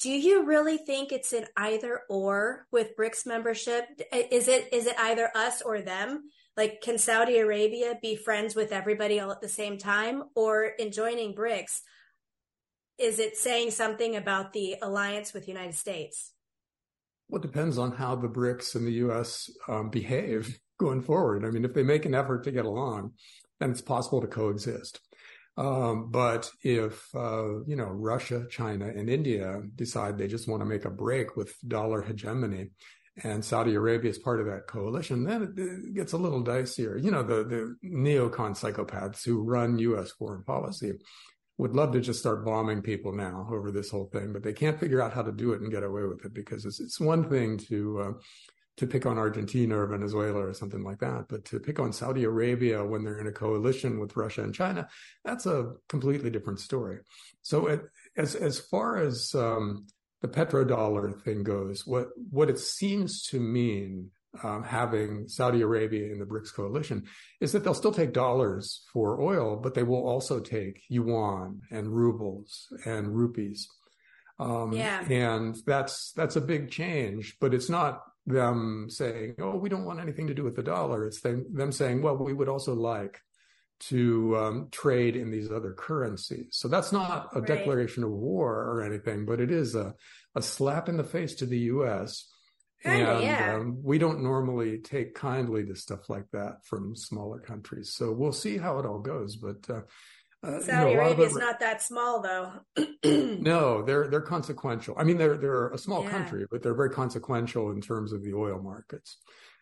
Do 0.00 0.10
you 0.10 0.44
really 0.44 0.76
think 0.76 1.12
it's 1.12 1.32
an 1.32 1.46
either 1.56 2.00
or 2.08 2.66
with 2.70 2.96
BRICS 2.96 3.26
membership? 3.26 3.84
Is 4.12 4.48
it 4.48 4.72
is 4.72 4.86
it 4.86 4.98
either 4.98 5.30
us 5.34 5.62
or 5.62 5.80
them? 5.80 6.30
Like, 6.56 6.80
can 6.80 6.96
Saudi 6.96 7.38
Arabia 7.38 7.98
be 8.00 8.16
friends 8.16 8.54
with 8.54 8.72
everybody 8.72 9.20
all 9.20 9.30
at 9.30 9.42
the 9.42 9.48
same 9.48 9.76
time, 9.76 10.22
or 10.34 10.64
in 10.64 10.90
joining 10.90 11.34
BRICS, 11.34 11.82
is 12.98 13.18
it 13.18 13.36
saying 13.36 13.72
something 13.72 14.16
about 14.16 14.54
the 14.54 14.76
alliance 14.80 15.34
with 15.34 15.44
the 15.44 15.52
United 15.52 15.74
States? 15.74 16.32
Well, 17.28 17.42
it 17.42 17.46
depends 17.46 17.76
on 17.76 17.92
how 17.92 18.16
the 18.16 18.28
BRICS 18.28 18.74
and 18.74 18.86
the 18.86 18.92
U.S. 18.92 19.50
Um, 19.68 19.90
behave 19.90 20.58
going 20.78 21.02
forward. 21.02 21.44
I 21.44 21.50
mean, 21.50 21.64
if 21.64 21.74
they 21.74 21.82
make 21.82 22.04
an 22.04 22.14
effort 22.14 22.44
to 22.44 22.52
get 22.52 22.64
along, 22.64 23.12
then 23.60 23.70
it's 23.70 23.80
possible 23.80 24.20
to 24.20 24.26
coexist. 24.26 25.00
Um, 25.56 26.10
but 26.10 26.50
if 26.62 27.08
uh, 27.14 27.64
you 27.66 27.76
know 27.76 27.86
Russia, 27.86 28.46
China, 28.50 28.86
and 28.86 29.08
India 29.08 29.62
decide 29.74 30.18
they 30.18 30.28
just 30.28 30.48
want 30.48 30.60
to 30.60 30.66
make 30.66 30.84
a 30.84 30.90
break 30.90 31.34
with 31.36 31.54
dollar 31.66 32.02
hegemony, 32.02 32.70
and 33.24 33.42
Saudi 33.42 33.74
Arabia 33.74 34.10
is 34.10 34.18
part 34.18 34.40
of 34.40 34.46
that 34.46 34.66
coalition, 34.66 35.24
then 35.24 35.54
it, 35.56 35.94
gets 35.94 36.12
a 36.12 36.18
little 36.18 36.44
dicier. 36.44 37.02
You 37.02 37.10
know, 37.10 37.22
the 37.22 37.44
the 37.44 37.76
neocon 37.84 38.52
psychopaths 38.52 39.24
who 39.24 39.42
run 39.42 39.78
U.S. 39.78 40.10
foreign 40.10 40.44
policy 40.44 40.92
would 41.58 41.74
love 41.74 41.92
to 41.92 42.00
just 42.00 42.20
start 42.20 42.44
bombing 42.44 42.82
people 42.82 43.12
now 43.12 43.48
over 43.50 43.70
this 43.70 43.88
whole 43.88 44.10
thing, 44.12 44.34
but 44.34 44.42
they 44.42 44.52
can't 44.52 44.78
figure 44.78 45.00
out 45.00 45.14
how 45.14 45.22
to 45.22 45.32
do 45.32 45.52
it 45.52 45.62
and 45.62 45.72
get 45.72 45.84
away 45.84 46.02
with 46.02 46.22
it 46.26 46.34
because 46.34 46.66
it's 46.66 46.80
it's 46.80 47.00
one 47.00 47.30
thing 47.30 47.56
to 47.56 48.00
uh, 48.00 48.12
to 48.76 48.86
pick 48.86 49.06
on 49.06 49.18
Argentina 49.18 49.78
or 49.78 49.86
Venezuela 49.86 50.46
or 50.46 50.52
something 50.52 50.82
like 50.82 50.98
that. 50.98 51.26
But 51.28 51.44
to 51.46 51.60
pick 51.60 51.78
on 51.78 51.92
Saudi 51.92 52.24
Arabia 52.24 52.84
when 52.84 53.04
they're 53.04 53.18
in 53.18 53.26
a 53.26 53.32
coalition 53.32 53.98
with 53.98 54.16
Russia 54.16 54.42
and 54.42 54.54
China, 54.54 54.88
that's 55.24 55.46
a 55.46 55.72
completely 55.88 56.30
different 56.30 56.60
story. 56.60 56.98
So 57.42 57.66
it, 57.66 57.82
as 58.16 58.34
as 58.34 58.58
far 58.58 58.98
as 58.98 59.32
um, 59.34 59.86
the 60.20 60.28
petrodollar 60.28 61.22
thing 61.22 61.42
goes, 61.42 61.86
what 61.86 62.08
what 62.30 62.50
it 62.50 62.58
seems 62.58 63.22
to 63.28 63.40
mean 63.40 64.10
um, 64.42 64.62
having 64.62 65.28
Saudi 65.28 65.62
Arabia 65.62 66.12
in 66.12 66.18
the 66.18 66.26
BRICS 66.26 66.54
coalition 66.54 67.04
is 67.40 67.52
that 67.52 67.64
they'll 67.64 67.74
still 67.74 67.92
take 67.92 68.12
dollars 68.12 68.84
for 68.92 69.20
oil, 69.20 69.56
but 69.56 69.74
they 69.74 69.82
will 69.82 70.06
also 70.06 70.40
take 70.40 70.82
yuan 70.88 71.62
and 71.70 71.88
rubles 71.88 72.68
and 72.84 73.14
rupees. 73.14 73.68
Um, 74.38 74.72
yeah. 74.72 75.02
And 75.08 75.56
that's 75.66 76.12
that's 76.12 76.36
a 76.36 76.40
big 76.40 76.70
change, 76.70 77.36
but 77.40 77.54
it's 77.54 77.70
not 77.70 78.02
them 78.26 78.88
saying, 78.88 79.36
"Oh, 79.40 79.56
we 79.56 79.68
don't 79.68 79.84
want 79.84 80.00
anything 80.00 80.26
to 80.26 80.34
do 80.34 80.44
with 80.44 80.56
the 80.56 80.62
dollar." 80.62 81.06
It's 81.06 81.20
them, 81.20 81.46
them 81.52 81.72
saying, 81.72 82.02
"Well, 82.02 82.16
we 82.16 82.32
would 82.32 82.48
also 82.48 82.74
like 82.74 83.20
to 83.78 84.36
um, 84.36 84.68
trade 84.70 85.16
in 85.16 85.30
these 85.30 85.50
other 85.50 85.72
currencies." 85.72 86.48
So 86.52 86.68
that's 86.68 86.92
not 86.92 87.30
a 87.34 87.40
right. 87.40 87.46
declaration 87.46 88.04
of 88.04 88.10
war 88.10 88.54
or 88.54 88.82
anything, 88.82 89.26
but 89.26 89.40
it 89.40 89.50
is 89.50 89.74
a 89.74 89.94
a 90.34 90.42
slap 90.42 90.88
in 90.88 90.96
the 90.96 91.04
face 91.04 91.34
to 91.36 91.46
the 91.46 91.58
U.S. 91.58 92.26
Kinda, 92.82 93.14
and 93.14 93.22
yeah. 93.22 93.56
um, 93.56 93.80
we 93.82 93.98
don't 93.98 94.22
normally 94.22 94.78
take 94.78 95.14
kindly 95.14 95.64
to 95.64 95.74
stuff 95.74 96.10
like 96.10 96.30
that 96.32 96.64
from 96.64 96.94
smaller 96.94 97.40
countries. 97.40 97.94
So 97.94 98.12
we'll 98.12 98.32
see 98.32 98.58
how 98.58 98.78
it 98.78 98.86
all 98.86 98.98
goes. 98.98 99.36
But 99.36 99.68
uh, 99.70 99.80
uh, 100.46 100.60
Saudi 100.60 100.90
you 100.90 100.96
know, 100.96 101.02
Arabia 101.02 101.26
is 101.26 101.34
not 101.34 101.60
that 101.60 101.82
small, 101.82 102.22
though. 102.22 102.52
no, 103.04 103.82
they're 103.82 104.08
they're 104.08 104.20
consequential. 104.20 104.94
I 104.96 105.04
mean, 105.04 105.18
they're 105.18 105.36
they're 105.36 105.70
a 105.70 105.78
small 105.78 106.04
yeah. 106.04 106.10
country, 106.10 106.46
but 106.50 106.62
they're 106.62 106.74
very 106.74 106.90
consequential 106.90 107.70
in 107.72 107.80
terms 107.80 108.12
of 108.12 108.22
the 108.22 108.34
oil 108.34 108.60
markets. 108.62 109.18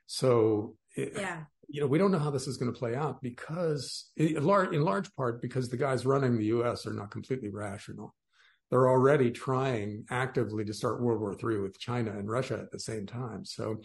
So, 0.06 0.76
it, 0.94 1.12
yeah, 1.16 1.44
you 1.68 1.80
know, 1.80 1.86
we 1.86 1.98
don't 1.98 2.12
know 2.12 2.18
how 2.18 2.30
this 2.30 2.46
is 2.46 2.58
going 2.58 2.72
to 2.72 2.78
play 2.78 2.94
out 2.94 3.22
because, 3.22 4.10
in 4.16 4.44
large, 4.44 4.74
in 4.74 4.82
large 4.82 5.14
part, 5.14 5.40
because 5.40 5.70
the 5.70 5.78
guys 5.78 6.04
running 6.04 6.36
the 6.36 6.46
U.S. 6.46 6.86
are 6.86 6.92
not 6.92 7.10
completely 7.10 7.48
rational. 7.48 8.14
They're 8.70 8.88
already 8.88 9.30
trying 9.30 10.04
actively 10.10 10.64
to 10.64 10.74
start 10.74 11.00
World 11.00 11.20
War 11.20 11.32
III 11.32 11.60
with 11.60 11.78
China 11.78 12.10
and 12.10 12.28
Russia 12.28 12.58
at 12.58 12.70
the 12.70 12.80
same 12.80 13.06
time. 13.06 13.46
So, 13.46 13.80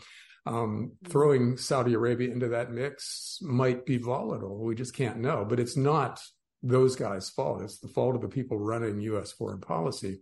um, 0.46 0.56
mm-hmm. 0.56 1.10
throwing 1.10 1.58
Saudi 1.58 1.94
Arabia 1.94 2.32
into 2.32 2.50
that 2.50 2.72
mix 2.72 3.40
might 3.42 3.86
be 3.86 3.98
volatile. 3.98 4.58
We 4.64 4.76
just 4.76 4.96
can't 4.96 5.20
know. 5.20 5.46
But 5.48 5.60
it's 5.62 5.78
not 5.78 6.20
those 6.62 6.96
guys' 6.96 7.30
fault. 7.30 7.62
It's 7.62 7.80
the 7.80 7.88
fault 7.88 8.16
of 8.16 8.22
the 8.22 8.28
people 8.28 8.58
running 8.58 9.02
U.S. 9.02 9.32
foreign 9.32 9.62
policy 9.62 10.20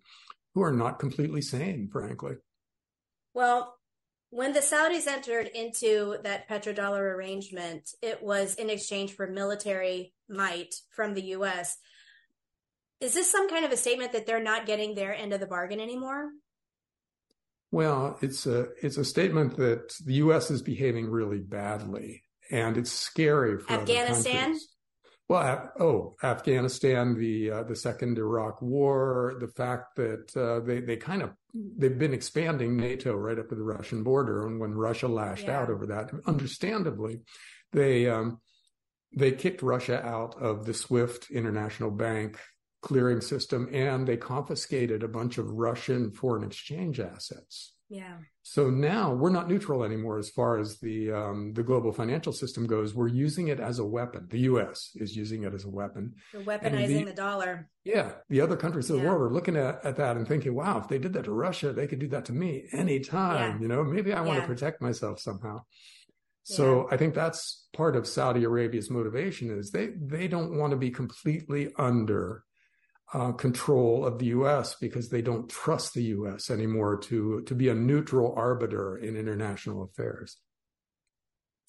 who 0.53 0.63
are 0.63 0.71
not 0.71 0.99
completely 0.99 1.41
sane, 1.41 1.89
frankly. 1.91 2.35
Well, 3.33 3.75
when 4.29 4.53
the 4.53 4.59
Saudis 4.59 5.07
entered 5.07 5.47
into 5.47 6.17
that 6.23 6.49
petrodollar 6.49 7.15
arrangement, 7.15 7.89
it 8.01 8.21
was 8.21 8.55
in 8.55 8.69
exchange 8.69 9.13
for 9.13 9.27
military 9.27 10.13
might 10.27 10.75
from 10.89 11.13
the 11.13 11.23
U.S. 11.23 11.77
Is 12.99 13.13
this 13.13 13.31
some 13.31 13.49
kind 13.49 13.65
of 13.65 13.71
a 13.71 13.77
statement 13.77 14.11
that 14.11 14.25
they're 14.25 14.43
not 14.43 14.65
getting 14.65 14.95
their 14.95 15.13
end 15.13 15.33
of 15.33 15.39
the 15.39 15.47
bargain 15.47 15.79
anymore? 15.79 16.29
Well, 17.71 18.17
it's 18.21 18.45
a 18.45 18.69
it's 18.81 18.97
a 18.97 19.05
statement 19.05 19.57
that 19.57 19.93
the 20.05 20.15
U.S. 20.15 20.49
is 20.49 20.61
behaving 20.61 21.09
really 21.09 21.39
badly, 21.39 22.23
and 22.49 22.77
it's 22.77 22.91
scary 22.91 23.59
for 23.59 23.71
Afghanistan. 23.71 24.57
Well, 25.29 25.71
oh, 25.77 26.15
Afghanistan, 26.23 27.13
the 27.17 27.51
uh, 27.51 27.63
the 27.63 27.75
second 27.75 28.17
Iraq 28.17 28.61
War, 28.61 29.35
the 29.41 29.49
fact 29.49 29.97
that 29.97 30.35
uh, 30.37 30.65
they 30.65 30.79
they 30.79 30.95
kind 30.95 31.21
of 31.21 31.31
they've 31.53 31.99
been 31.99 32.13
expanding 32.13 32.77
NATO 32.77 33.13
right 33.13 33.37
up 33.37 33.49
to 33.49 33.55
the 33.55 33.63
Russian 33.63 34.03
border, 34.03 34.47
and 34.47 34.57
when 34.57 34.73
Russia 34.73 35.09
lashed 35.09 35.47
yeah. 35.47 35.59
out 35.59 35.69
over 35.69 35.85
that, 35.87 36.11
understandably, 36.25 37.19
they 37.73 38.07
um, 38.09 38.39
they 39.17 39.33
kicked 39.33 39.61
Russia 39.61 40.01
out 40.05 40.41
of 40.41 40.65
the 40.65 40.73
SWIFT 40.73 41.29
international 41.29 41.91
bank 41.91 42.39
clearing 42.81 43.19
system, 43.19 43.67
and 43.73 44.07
they 44.07 44.15
confiscated 44.15 45.03
a 45.03 45.09
bunch 45.09 45.37
of 45.37 45.49
Russian 45.49 46.11
foreign 46.11 46.45
exchange 46.45 47.01
assets. 47.01 47.73
Yeah. 47.89 48.17
So 48.43 48.69
now 48.69 49.13
we're 49.13 49.29
not 49.29 49.47
neutral 49.47 49.83
anymore 49.83 50.17
as 50.17 50.29
far 50.29 50.59
as 50.59 50.77
the 50.79 51.11
um, 51.11 51.53
the 51.53 51.63
global 51.63 51.93
financial 51.93 52.33
system 52.33 52.67
goes. 52.67 52.93
We're 52.93 53.07
using 53.07 53.47
it 53.47 53.61
as 53.61 53.79
a 53.79 53.85
weapon. 53.85 54.27
The 54.29 54.39
U.S. 54.39 54.91
is 54.95 55.15
using 55.15 55.43
it 55.43 55.53
as 55.53 55.63
a 55.63 55.69
weapon. 55.69 56.13
We're 56.33 56.41
weaponizing 56.41 56.87
the, 56.87 57.03
the, 57.05 57.13
dollar. 57.13 57.69
Yeah, 57.85 58.11
the 58.29 58.41
other 58.41 58.57
countries 58.57 58.89
of 58.89 58.99
the 58.99 59.07
world 59.07 59.21
are 59.21 59.33
looking 59.33 59.55
at, 59.55 59.85
at 59.85 59.95
that 59.97 60.17
and 60.17 60.27
thinking, 60.27 60.53
"Wow, 60.53 60.79
if 60.79 60.89
they 60.89 60.97
did 60.97 61.13
that 61.13 61.25
to 61.25 61.31
Russia, 61.31 61.71
they 61.71 61.87
could 61.87 61.99
do 61.99 62.09
that 62.09 62.25
to 62.25 62.33
me 62.33 62.67
anytime." 62.73 63.55
Yeah. 63.55 63.61
You 63.61 63.67
know, 63.69 63.83
maybe 63.85 64.11
I 64.11 64.19
want 64.19 64.35
yeah. 64.35 64.41
to 64.41 64.47
protect 64.47 64.81
myself 64.81 65.19
somehow. 65.21 65.61
So 66.43 66.87
yeah. 66.87 66.95
I 66.95 66.97
think 66.97 67.13
that's 67.13 67.67
part 67.73 67.95
of 67.95 68.07
Saudi 68.07 68.43
Arabia's 68.43 68.89
motivation 68.89 69.49
is 69.49 69.71
they 69.71 69.91
they 70.01 70.27
don't 70.27 70.57
want 70.57 70.71
to 70.71 70.77
be 70.77 70.91
completely 70.91 71.71
under 71.77 72.43
uh, 73.13 73.31
control 73.31 74.05
of 74.05 74.19
the 74.19 74.27
U.S. 74.27 74.75
because 74.75 75.09
they 75.09 75.21
don't 75.21 75.49
trust 75.49 75.93
the 75.93 76.03
U.S. 76.03 76.49
anymore 76.49 76.97
to 76.97 77.41
to 77.41 77.55
be 77.55 77.69
a 77.69 77.75
neutral 77.75 78.33
arbiter 78.35 78.97
in 78.97 79.15
international 79.15 79.83
affairs. 79.83 80.37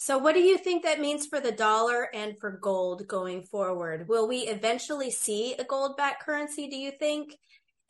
So, 0.01 0.17
what 0.17 0.35
do 0.35 0.41
you 0.41 0.59
think 0.59 0.85
that 0.85 1.01
means 1.01 1.27
for 1.27 1.41
the 1.41 1.53
dollar 1.53 2.09
and 2.15 2.37
for 2.41 2.53
gold 2.53 3.07
going 3.09 3.43
forward? 3.43 4.09
Will 4.09 4.29
we 4.29 4.39
eventually 4.39 5.11
see 5.11 5.55
a 5.55 5.65
gold 5.65 5.97
backed 5.97 6.25
currency, 6.25 6.69
do 6.69 6.77
you 6.77 6.93
think? 6.93 7.35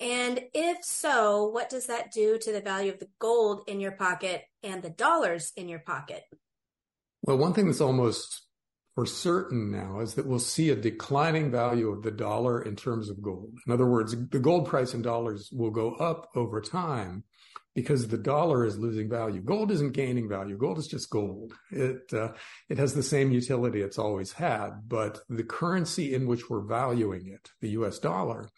And 0.01 0.41
if 0.55 0.85
so, 0.85 1.49
what 1.49 1.69
does 1.69 1.87
that 1.87 2.13
do 2.13 2.39
to 2.39 2.53
the 2.53 2.61
value 2.61 2.93
of 2.93 2.99
the 2.99 3.09
gold 3.19 3.65
in 3.67 3.81
your 3.81 3.93
pocket 3.93 4.45
and 4.63 4.83
the 4.83 4.91
dollars 4.91 5.53
in 5.57 5.69
your 5.69 5.81
pocket? 5.81 6.23
Well, 7.23 7.37
one 7.37 7.53
thing 7.53 7.67
that's 7.67 7.81
almost 7.81 8.43
for 8.99 9.07
certain 9.07 9.71
now 9.71 10.01
is 10.01 10.15
that 10.15 10.27
we'll 10.27 10.41
see 10.41 10.71
a 10.71 10.75
declining 10.75 11.53
value 11.53 11.89
of 11.89 12.03
the 12.03 12.11
dollar 12.11 12.61
in 12.63 12.75
terms 12.75 13.09
of 13.09 13.23
gold. 13.23 13.57
In 13.65 13.73
other 13.73 13.87
words, 13.87 14.17
the 14.33 14.41
gold 14.41 14.67
price 14.67 14.93
in 14.93 15.03
dollars 15.03 15.49
will 15.53 15.71
go 15.71 15.93
up 15.95 16.29
over 16.35 16.61
time 16.61 17.23
because 17.77 18.09
the 18.09 18.19
dollar 18.19 18.65
is 18.65 18.77
losing 18.77 19.09
value. 19.09 19.41
Gold 19.41 19.71
isn't 19.71 19.93
gaining 19.93 20.29
value. 20.29 20.59
Gold 20.59 20.79
is 20.79 20.89
just 20.89 21.11
gold. 21.11 21.53
It 21.71 22.13
uh, 22.13 22.31
it 22.69 22.79
has 22.79 22.93
the 22.93 23.05
same 23.05 23.31
utility 23.31 23.83
it's 23.83 24.01
always 24.01 24.33
had, 24.33 24.71
but 24.89 25.21
the 25.29 25.45
currency 25.45 26.13
in 26.13 26.27
which 26.27 26.51
we're 26.51 26.67
valuing 26.67 27.29
it, 27.29 27.51
the 27.61 27.71
U.S. 27.79 28.01
dollar, 28.01 28.51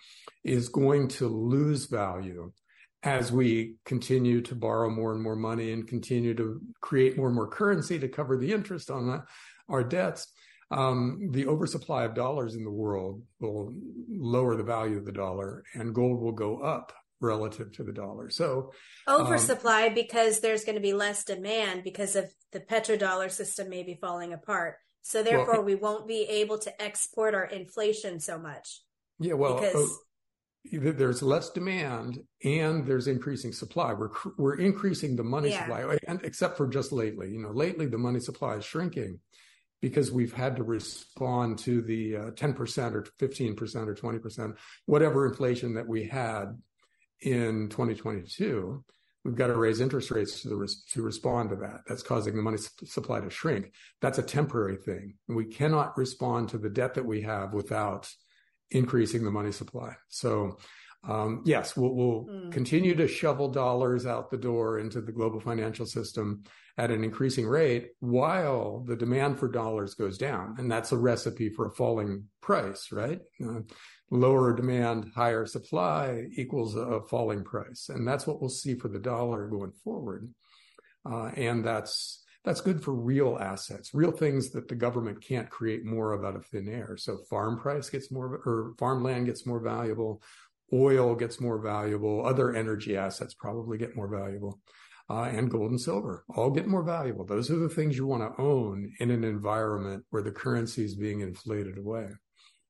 is 0.42 0.70
going 0.70 1.08
to 1.08 1.28
lose 1.28 1.84
value 1.84 2.50
as 3.02 3.32
we 3.32 3.76
continue 3.84 4.40
to 4.42 4.54
borrow 4.54 4.90
more 4.90 5.12
and 5.12 5.22
more 5.22 5.36
money 5.36 5.72
and 5.72 5.88
continue 5.88 6.34
to 6.34 6.60
create 6.80 7.16
more 7.16 7.28
and 7.28 7.36
more 7.36 7.48
currency 7.48 7.98
to 7.98 8.08
cover 8.08 8.36
the 8.36 8.52
interest 8.52 8.90
on 8.90 9.06
that, 9.06 9.24
our 9.70 9.84
debts. 9.84 10.32
Um, 10.72 11.30
the 11.32 11.48
oversupply 11.48 12.04
of 12.04 12.14
dollars 12.14 12.54
in 12.54 12.62
the 12.62 12.70
world 12.70 13.22
will 13.40 13.74
lower 14.08 14.54
the 14.56 14.62
value 14.62 14.98
of 14.98 15.04
the 15.04 15.12
dollar, 15.12 15.64
and 15.74 15.94
gold 15.94 16.20
will 16.20 16.32
go 16.32 16.60
up 16.60 16.92
relative 17.20 17.72
to 17.72 17.84
the 17.84 17.92
dollar. 17.92 18.30
So 18.30 18.72
oversupply 19.08 19.88
um, 19.88 19.94
because 19.94 20.40
there's 20.40 20.64
going 20.64 20.76
to 20.76 20.80
be 20.80 20.92
less 20.92 21.24
demand 21.24 21.84
because 21.84 22.16
of 22.16 22.32
the 22.52 22.60
petrodollar 22.60 23.30
system 23.30 23.68
maybe 23.68 23.98
falling 24.00 24.32
apart. 24.32 24.76
So 25.02 25.22
therefore, 25.22 25.56
well, 25.56 25.64
we 25.64 25.74
won't 25.74 26.06
be 26.06 26.22
able 26.22 26.58
to 26.58 26.82
export 26.82 27.34
our 27.34 27.44
inflation 27.44 28.20
so 28.20 28.38
much. 28.38 28.82
Yeah, 29.18 29.34
well, 29.34 29.54
because... 29.54 29.74
oh, 29.76 29.98
there's 30.72 31.22
less 31.22 31.50
demand 31.50 32.20
and 32.44 32.86
there's 32.86 33.06
increasing 33.06 33.52
supply. 33.52 33.94
We're 33.94 34.10
we're 34.36 34.58
increasing 34.58 35.16
the 35.16 35.24
money 35.24 35.50
yeah. 35.50 35.62
supply, 35.62 35.98
and 36.06 36.22
except 36.22 36.58
for 36.58 36.66
just 36.68 36.92
lately. 36.92 37.30
You 37.30 37.42
know, 37.42 37.50
lately 37.50 37.86
the 37.86 37.98
money 37.98 38.20
supply 38.20 38.56
is 38.56 38.64
shrinking 38.64 39.20
because 39.80 40.12
we've 40.12 40.32
had 40.32 40.56
to 40.56 40.62
respond 40.62 41.58
to 41.60 41.80
the 41.82 42.16
uh, 42.16 42.30
10% 42.32 42.94
or 42.94 43.02
15% 43.02 43.86
or 43.86 43.94
20%, 43.94 44.56
whatever 44.86 45.26
inflation 45.26 45.74
that 45.74 45.88
we 45.88 46.04
had 46.04 46.58
in 47.20 47.68
2022, 47.68 48.84
we've 49.24 49.34
got 49.34 49.48
to 49.48 49.56
raise 49.56 49.80
interest 49.80 50.10
rates 50.10 50.42
to, 50.42 50.48
the, 50.48 50.74
to 50.90 51.02
respond 51.02 51.50
to 51.50 51.56
that. 51.56 51.80
That's 51.86 52.02
causing 52.02 52.36
the 52.36 52.42
money 52.42 52.58
supply 52.58 53.20
to 53.20 53.30
shrink. 53.30 53.72
That's 54.00 54.18
a 54.18 54.22
temporary 54.22 54.76
thing. 54.76 55.14
We 55.28 55.46
cannot 55.46 55.96
respond 55.96 56.50
to 56.50 56.58
the 56.58 56.70
debt 56.70 56.94
that 56.94 57.06
we 57.06 57.22
have 57.22 57.52
without 57.52 58.08
increasing 58.70 59.24
the 59.24 59.30
money 59.30 59.52
supply. 59.52 59.94
So, 60.08 60.58
um, 61.08 61.42
yes, 61.46 61.76
we'll, 61.76 61.94
we'll 61.94 62.24
mm. 62.26 62.52
continue 62.52 62.94
to 62.94 63.08
shovel 63.08 63.48
dollars 63.48 64.04
out 64.06 64.30
the 64.30 64.36
door 64.36 64.78
into 64.78 65.00
the 65.00 65.12
global 65.12 65.40
financial 65.40 65.86
system 65.86 66.44
at 66.76 66.90
an 66.90 67.02
increasing 67.04 67.46
rate 67.46 67.90
while 68.00 68.84
the 68.86 68.96
demand 68.96 69.38
for 69.38 69.48
dollars 69.48 69.94
goes 69.94 70.18
down. 70.18 70.56
And 70.58 70.70
that's 70.70 70.92
a 70.92 70.98
recipe 70.98 71.48
for 71.48 71.66
a 71.66 71.74
falling 71.74 72.24
price, 72.40 72.92
right? 72.92 73.20
Uh, 73.42 73.60
lower 74.10 74.54
demand, 74.54 75.12
higher 75.14 75.46
supply 75.46 76.26
equals 76.36 76.76
a 76.76 77.00
falling 77.08 77.44
price. 77.44 77.88
And 77.88 78.06
that's 78.06 78.26
what 78.26 78.40
we'll 78.40 78.50
see 78.50 78.74
for 78.74 78.88
the 78.88 78.98
dollar 78.98 79.48
going 79.48 79.72
forward. 79.84 80.28
Uh, 81.10 81.30
and 81.36 81.64
that's, 81.64 82.24
that's 82.44 82.60
good 82.62 82.82
for 82.82 82.94
real 82.94 83.38
assets, 83.38 83.92
real 83.92 84.10
things 84.12 84.50
that 84.50 84.68
the 84.68 84.74
government 84.74 85.22
can't 85.22 85.50
create 85.50 85.84
more 85.84 86.12
of 86.12 86.24
out 86.24 86.36
of 86.36 86.46
thin 86.46 86.68
air. 86.68 86.96
So 86.96 87.18
farm 87.28 87.58
price 87.58 87.90
gets 87.90 88.10
more, 88.10 88.40
or 88.46 88.72
farmland 88.78 89.26
gets 89.26 89.46
more 89.46 89.60
valuable, 89.60 90.22
oil 90.72 91.14
gets 91.14 91.40
more 91.40 91.58
valuable, 91.58 92.24
other 92.24 92.54
energy 92.54 92.96
assets 92.96 93.34
probably 93.34 93.78
get 93.78 93.96
more 93.96 94.08
valuable. 94.08 94.60
Uh, 95.08 95.24
and 95.24 95.50
gold 95.50 95.72
and 95.72 95.80
silver 95.80 96.24
all 96.36 96.52
get 96.52 96.68
more 96.68 96.84
valuable. 96.84 97.24
Those 97.24 97.50
are 97.50 97.56
the 97.56 97.68
things 97.68 97.96
you 97.96 98.06
want 98.06 98.22
to 98.22 98.40
own 98.40 98.92
in 99.00 99.10
an 99.10 99.24
environment 99.24 100.04
where 100.10 100.22
the 100.22 100.30
currency 100.30 100.84
is 100.84 100.94
being 100.94 101.20
inflated 101.20 101.78
away. 101.78 102.10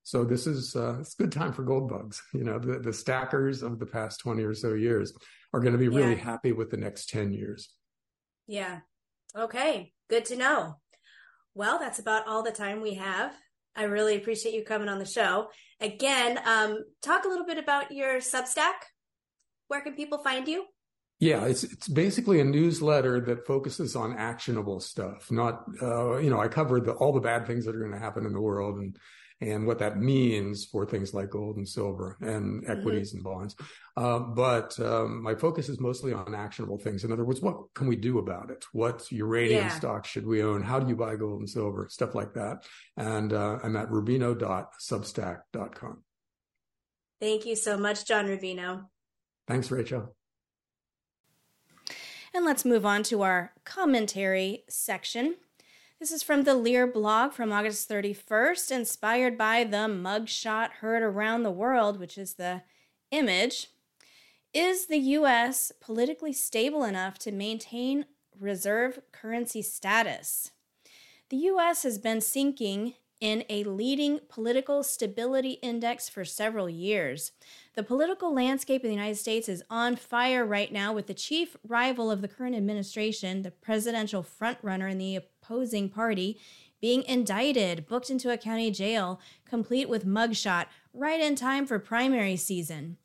So 0.05 0.25
this 0.25 0.47
is 0.47 0.75
uh, 0.75 0.97
it's 1.01 1.13
a 1.15 1.23
good 1.23 1.33
time 1.33 1.53
for 1.53 1.65
gold 1.65 1.91
bugs. 1.91 2.23
You 2.33 2.45
know, 2.45 2.59
the, 2.59 2.79
the 2.79 2.93
stackers 2.93 3.63
of 3.63 3.79
the 3.79 3.85
past 3.85 4.21
20 4.21 4.43
or 4.43 4.55
so 4.55 4.73
years 4.73 5.13
are 5.53 5.61
going 5.61 5.73
to 5.73 5.79
be 5.79 5.89
really 5.89 6.15
yeah. 6.15 6.25
happy 6.25 6.53
with 6.53 6.71
the 6.71 6.79
next 6.79 7.11
10 7.11 7.33
years. 7.33 7.69
Yeah. 8.47 8.81
Okay. 9.37 9.93
Good 10.09 10.25
to 10.27 10.37
know. 10.37 10.77
Well, 11.55 11.79
that's 11.79 11.99
about 11.99 12.27
all 12.27 12.43
the 12.43 12.53
time 12.53 12.81
we 12.81 12.95
have. 12.95 13.35
I 13.77 13.85
really 13.85 14.17
appreciate 14.17 14.55
you 14.55 14.65
coming 14.65 14.89
on 14.89 14.99
the 14.99 15.05
show. 15.05 15.49
Again, 15.81 16.39
um, 16.45 16.85
talk 17.03 17.25
a 17.25 17.29
little 17.29 17.47
bit 17.47 17.59
about 17.59 17.93
your 17.93 18.19
Substack. 18.19 18.75
Where 19.69 19.81
can 19.81 19.95
people 19.95 20.19
find 20.19 20.49
you? 20.49 20.65
Yeah, 21.21 21.45
it's 21.45 21.65
it's 21.65 21.87
basically 21.87 22.41
a 22.41 22.45
newsletter 22.45 23.21
that 23.27 23.47
focuses 23.47 23.95
on 23.95 24.17
actionable 24.17 24.81
stuff. 24.81 25.31
Not, 25.31 25.65
uh, 25.83 26.17
you 26.17 26.31
know, 26.31 26.41
I 26.41 26.49
cover 26.49 26.81
the, 26.81 26.93
all 26.93 27.13
the 27.13 27.21
bad 27.21 27.47
things 27.47 27.67
that 27.67 27.77
are 27.77 27.81
going 27.81 27.93
to 27.93 27.99
happen 27.99 28.25
in 28.25 28.33
the 28.33 28.41
world 28.41 28.79
and 28.79 28.97
and 29.41 29.67
what 29.67 29.79
that 29.79 29.99
means 29.99 30.67
for 30.67 30.85
things 30.85 31.15
like 31.15 31.31
gold 31.31 31.57
and 31.57 31.69
silver 31.69 32.19
and 32.21 32.63
mm-hmm. 32.63 32.71
equities 32.71 33.11
mm-hmm. 33.11 33.19
and 33.19 33.25
bonds. 33.25 33.57
Uh, 33.97 34.19
but 34.19 34.79
um, 34.81 35.23
my 35.23 35.35
focus 35.35 35.69
is 35.69 35.81
mostly 35.81 36.13
on 36.13 36.35
actionable 36.35 36.79
things. 36.79 37.05
In 37.05 37.13
other 37.13 37.25
words, 37.25 37.41
what 37.41 37.57
can 37.75 37.87
we 37.87 37.97
do 37.97 38.19
about 38.19 38.51
it? 38.51 38.65
What 38.73 39.11
uranium 39.11 39.65
yeah. 39.65 39.71
stocks 39.71 40.09
should 40.09 40.27
we 40.27 40.43
own? 40.43 40.63
How 40.63 40.79
do 40.79 40.89
you 40.89 40.97
buy 40.97 41.17
gold 41.17 41.41
and 41.41 41.49
silver? 41.49 41.89
Stuff 41.91 42.15
like 42.15 42.35
that. 42.35 42.65
And 42.97 43.33
uh, 43.33 43.59
I'm 43.63 43.77
at 43.77 43.91
rubino.substack.com. 43.91 46.05
Thank 47.21 47.47
you 47.47 47.57
so 47.57 47.77
much, 47.77 48.07
John 48.07 48.27
Rubino. 48.27 48.87
Thanks, 49.47 49.71
Rachel. 49.71 50.15
And 52.33 52.45
let's 52.45 52.65
move 52.65 52.87
on 52.87 53.03
to 53.05 53.23
our 53.23 53.53
commentary 53.65 54.65
section. 54.69 55.35
This 56.01 56.13
is 56.13 56.23
from 56.23 56.45
the 56.45 56.55
Lear 56.55 56.87
blog 56.87 57.33
from 57.33 57.53
August 57.53 57.87
31st, 57.87 58.71
inspired 58.71 59.37
by 59.37 59.65
the 59.65 59.87
mugshot 59.87 60.71
heard 60.81 61.03
around 61.03 61.43
the 61.43 61.51
world, 61.51 62.01
which 62.01 62.17
is 62.17 62.35
the 62.35 62.63
image. 63.11 63.67
Is 64.55 64.87
the 64.87 64.97
U.S. 64.97 65.73
politically 65.79 66.33
stable 66.33 66.85
enough 66.85 67.19
to 67.19 67.33
maintain 67.33 68.07
reserve 68.39 69.01
currency 69.13 69.61
status? 69.61 70.53
The 71.29 71.37
U.S. 71.37 71.83
has 71.83 71.99
been 71.99 72.23
sinking 72.23 72.95
in 73.21 73.45
a 73.51 73.65
leading 73.65 74.21
political 74.31 74.83
stability 74.83 75.59
index 75.61 76.09
for 76.09 76.25
several 76.25 76.71
years. 76.71 77.33
The 77.75 77.83
political 77.83 78.35
landscape 78.35 78.83
of 78.83 78.89
the 78.89 78.95
United 78.95 79.19
States 79.19 79.51
is 79.51 79.63
on 79.69 79.97
fire 79.97 80.47
right 80.47 80.73
now 80.73 80.95
with 80.95 81.09
the 81.09 81.15
chief 81.15 81.59
rival 81.69 82.11
of 82.11 82.23
the 82.23 82.29
current 82.29 82.57
administration, 82.57 83.43
the 83.43 83.51
presidential 83.51 84.23
frontrunner 84.25 84.91
in 84.91 84.97
the 84.97 85.21
opposing 85.51 85.89
party 85.89 86.39
being 86.81 87.03
indicted, 87.03 87.87
booked 87.87 88.09
into 88.09 88.31
a 88.31 88.39
county 88.39 88.71
jail, 88.71 89.21
complete 89.45 89.89
with 89.89 90.07
mugshot, 90.07 90.67
right 90.95 91.21
in 91.21 91.35
time 91.37 91.67
for 91.67 91.79
primary 91.79 92.37
season. 92.37 92.97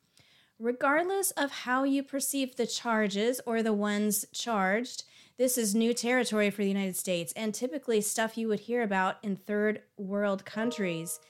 Regardless 0.58 1.30
of 1.32 1.50
how 1.50 1.84
you 1.84 2.02
perceive 2.02 2.56
the 2.56 2.66
charges 2.66 3.38
or 3.44 3.62
the 3.62 3.74
ones 3.74 4.24
charged, 4.32 5.04
this 5.36 5.58
is 5.58 5.74
new 5.74 5.92
territory 5.92 6.48
for 6.48 6.62
the 6.62 6.68
United 6.68 6.96
States 6.96 7.34
and 7.36 7.52
typically 7.52 8.00
stuff 8.00 8.38
you 8.38 8.48
would 8.48 8.60
hear 8.60 8.82
about 8.82 9.16
in 9.22 9.36
third 9.36 9.82
world 9.98 10.46
countries. 10.46 11.20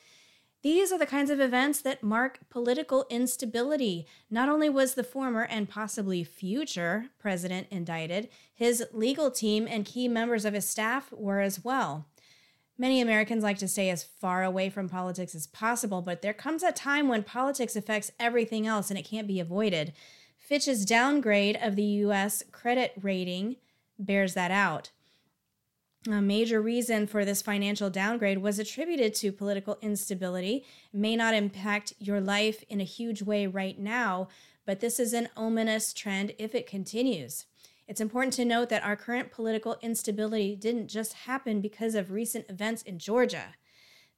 These 0.66 0.90
are 0.90 0.98
the 0.98 1.07
kinds 1.07 1.31
of 1.31 1.38
events 1.38 1.81
that 1.83 2.02
mark 2.02 2.40
political 2.50 3.07
instability. 3.09 4.05
Not 4.29 4.48
only 4.48 4.68
was 4.68 4.94
the 4.94 5.05
former 5.05 5.42
and 5.42 5.68
possibly 5.68 6.24
future 6.24 7.11
president 7.20 7.68
indicted, 7.70 8.29
his 8.52 8.85
legal 8.92 9.31
team 9.31 9.68
and 9.70 9.85
key 9.85 10.09
members 10.09 10.44
of 10.44 10.55
his 10.55 10.68
staff 10.68 11.12
were 11.12 11.38
as 11.38 11.62
well. 11.64 12.09
Many 12.76 13.00
Americans 13.00 13.44
like 13.44 13.59
to 13.59 13.68
stay 13.68 13.90
as 13.90 14.02
far 14.02 14.42
away 14.42 14.68
from 14.68 14.88
politics 14.88 15.37
as 15.37 15.46
possible, 15.46 16.02
but 16.02 16.20
there 16.20 16.35
comes 16.35 16.64
a 16.64 16.72
time 16.72 17.07
when 17.07 17.22
politics 17.22 17.76
affects 17.76 18.11
everything 18.18 18.66
else 18.66 18.90
and 18.90 18.98
it 18.98 19.07
can't 19.07 19.29
be 19.29 19.38
avoided. 19.38 19.92
Fitch's 20.37 20.85
downgrade 20.85 21.57
of 21.62 21.76
the 21.76 21.85
U.S. 21.85 22.42
credit 22.50 22.92
rating 23.00 23.55
bears 24.00 24.35
that 24.35 24.50
out. 24.50 24.90
A 26.07 26.23
major 26.23 26.62
reason 26.62 27.07
for 27.07 27.25
this 27.25 27.42
financial 27.42 27.90
downgrade 27.90 28.38
was 28.38 28.61
attributed 28.61 29.12
to 29.16 29.33
political 29.33 29.77
instability. 29.83 30.64
It 30.92 30.99
may 30.99 31.16
not 31.16 31.35
impact 31.35 31.95
your 31.99 32.21
life 32.21 32.62
in 32.69 32.81
a 32.81 32.85
huge 32.85 33.23
way 33.23 33.47
right 33.47 33.77
now, 33.77 34.29
but 34.64 34.81
this 34.81 35.01
is 35.01 35.12
an 35.12 35.29
ominous 35.37 35.92
trend 35.92 36.33
if 36.38 36.55
it 36.55 36.69
continues. 36.69 37.47
It's 37.88 38.01
important 38.01 38.35
to 38.35 38.45
note 38.45 38.69
that 38.69 38.85
our 38.85 38.97
current 38.97 39.33
political 39.33 39.77
instability 39.83 40.55
didn't 40.55 40.88
just 40.88 41.12
happen 41.12 41.61
because 41.61 41.95
of 41.95 42.12
recent 42.12 42.47
events 42.49 42.83
in 42.83 42.99
Georgia. 42.99 43.55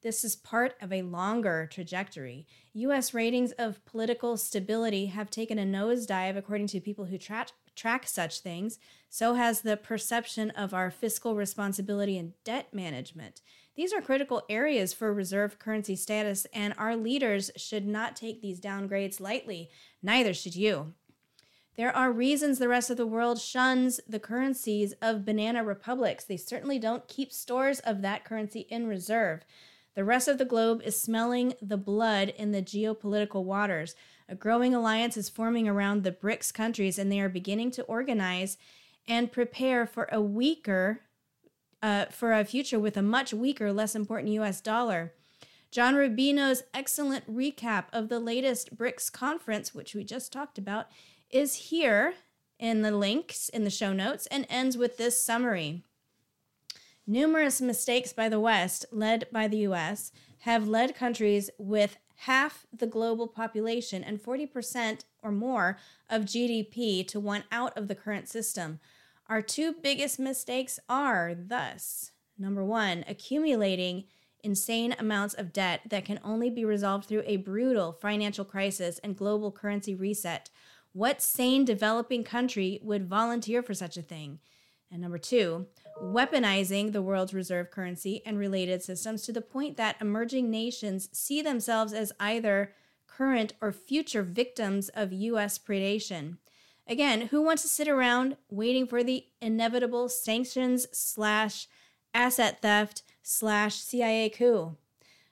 This 0.01 0.23
is 0.23 0.35
part 0.35 0.75
of 0.81 0.93
a 0.93 1.01
longer 1.01 1.67
trajectory. 1.71 2.47
U.S. 2.73 3.13
ratings 3.13 3.51
of 3.53 3.83
political 3.85 4.37
stability 4.37 5.07
have 5.07 5.29
taken 5.29 5.59
a 5.59 5.65
nosedive, 5.65 6.37
according 6.37 6.67
to 6.67 6.79
people 6.79 7.05
who 7.05 7.17
tra- 7.17 7.47
track 7.79 8.07
such 8.07 8.41
things. 8.41 8.77
So 9.09 9.33
has 9.33 9.61
the 9.61 9.77
perception 9.77 10.51
of 10.51 10.73
our 10.73 10.91
fiscal 10.91 11.35
responsibility 11.35 12.17
and 12.17 12.33
debt 12.43 12.73
management. 12.73 13.41
These 13.75 13.93
are 13.93 14.01
critical 14.01 14.43
areas 14.49 14.93
for 14.93 15.13
reserve 15.13 15.57
currency 15.57 15.95
status, 15.95 16.45
and 16.53 16.73
our 16.77 16.97
leaders 16.97 17.49
should 17.55 17.87
not 17.87 18.15
take 18.15 18.41
these 18.41 18.59
downgrades 18.59 19.21
lightly. 19.21 19.69
Neither 20.03 20.33
should 20.33 20.55
you. 20.55 20.93
There 21.77 21.95
are 21.95 22.11
reasons 22.11 22.59
the 22.59 22.67
rest 22.67 22.89
of 22.89 22.97
the 22.97 23.07
world 23.07 23.39
shuns 23.39 24.01
the 24.05 24.19
currencies 24.19 24.93
of 25.01 25.23
banana 25.23 25.63
republics. 25.63 26.25
They 26.25 26.35
certainly 26.35 26.77
don't 26.77 27.07
keep 27.07 27.31
stores 27.31 27.79
of 27.79 28.01
that 28.01 28.25
currency 28.25 28.67
in 28.69 28.87
reserve. 28.87 29.45
The 29.95 30.03
rest 30.03 30.27
of 30.27 30.37
the 30.37 30.45
globe 30.45 30.81
is 30.83 31.01
smelling 31.01 31.53
the 31.61 31.77
blood 31.77 32.33
in 32.37 32.51
the 32.51 32.61
geopolitical 32.61 33.45
waters. 33.45 33.95
A 34.29 34.35
growing 34.35 34.75
alliance 34.75 35.17
is 35.17 35.27
forming 35.27 35.67
around 35.67 36.03
the 36.03 36.11
BRICS 36.11 36.53
countries, 36.53 36.99
and 36.99 37.11
they 37.11 37.19
are 37.19 37.29
beginning 37.29 37.71
to 37.71 37.83
organize 37.83 38.57
and 39.07 39.31
prepare 39.31 39.87
for 39.87 40.07
a 40.11 40.21
weaker, 40.21 41.01
uh, 41.81 42.05
for 42.05 42.31
a 42.31 42.45
future 42.45 42.79
with 42.79 42.95
a 42.95 43.01
much 43.01 43.33
weaker, 43.33 43.73
less 43.73 43.95
important 43.95 44.31
U.S. 44.33 44.61
dollar. 44.61 45.13
John 45.71 45.95
Rubino's 45.95 46.61
excellent 46.75 47.27
recap 47.31 47.85
of 47.91 48.09
the 48.09 48.19
latest 48.19 48.77
BRICS 48.77 49.11
conference, 49.11 49.73
which 49.73 49.95
we 49.95 50.03
just 50.03 50.31
talked 50.31 50.59
about, 50.59 50.87
is 51.31 51.55
here 51.55 52.13
in 52.59 52.83
the 52.83 52.91
links 52.91 53.49
in 53.49 53.63
the 53.63 53.69
show 53.71 53.93
notes 53.93 54.27
and 54.27 54.45
ends 54.47 54.77
with 54.77 54.97
this 54.97 55.19
summary. 55.19 55.81
Numerous 57.07 57.61
mistakes 57.61 58.13
by 58.13 58.29
the 58.29 58.39
West, 58.39 58.85
led 58.91 59.25
by 59.31 59.47
the 59.47 59.59
US, 59.69 60.11
have 60.39 60.67
led 60.67 60.95
countries 60.95 61.49
with 61.57 61.97
half 62.23 62.65
the 62.71 62.87
global 62.87 63.27
population 63.27 64.03
and 64.03 64.21
40% 64.21 65.01
or 65.23 65.31
more 65.31 65.77
of 66.09 66.23
GDP 66.23 67.07
to 67.07 67.19
want 67.19 67.45
out 67.51 67.77
of 67.77 67.87
the 67.87 67.95
current 67.95 68.27
system. 68.27 68.79
Our 69.27 69.41
two 69.41 69.73
biggest 69.73 70.19
mistakes 70.19 70.79
are 70.89 71.33
thus 71.35 72.11
number 72.37 72.63
one, 72.63 73.03
accumulating 73.07 74.05
insane 74.43 74.95
amounts 74.97 75.33
of 75.33 75.51
debt 75.51 75.81
that 75.89 76.05
can 76.05 76.19
only 76.23 76.49
be 76.49 76.63
resolved 76.63 77.05
through 77.05 77.23
a 77.25 77.37
brutal 77.37 77.91
financial 77.91 78.45
crisis 78.45 78.99
and 78.99 79.17
global 79.17 79.51
currency 79.51 79.93
reset. 79.93 80.49
What 80.93 81.21
sane 81.21 81.65
developing 81.65 82.23
country 82.23 82.79
would 82.81 83.07
volunteer 83.07 83.61
for 83.61 83.73
such 83.73 83.97
a 83.97 84.01
thing? 84.01 84.39
And 84.91 85.01
number 85.01 85.17
two, 85.17 85.67
weaponizing 86.01 86.91
the 86.91 87.01
world's 87.01 87.33
reserve 87.33 87.71
currency 87.71 88.21
and 88.25 88.37
related 88.39 88.81
systems 88.81 89.23
to 89.23 89.33
the 89.33 89.41
point 89.41 89.77
that 89.77 89.97
emerging 90.01 90.49
nations 90.49 91.09
see 91.11 91.41
themselves 91.41 91.93
as 91.93 92.11
either 92.19 92.73
current 93.07 93.53
or 93.61 93.71
future 93.71 94.23
victims 94.23 94.89
of 94.89 95.11
U.S. 95.11 95.59
predation. 95.59 96.37
Again, 96.87 97.27
who 97.27 97.43
wants 97.43 97.61
to 97.61 97.67
sit 97.67 97.87
around 97.87 98.37
waiting 98.49 98.87
for 98.87 99.03
the 99.03 99.25
inevitable 99.41 100.09
sanctions 100.09 100.87
slash 100.91 101.67
asset 102.13 102.61
theft 102.61 103.03
slash 103.21 103.75
CIA 103.75 104.29
coup? 104.29 104.75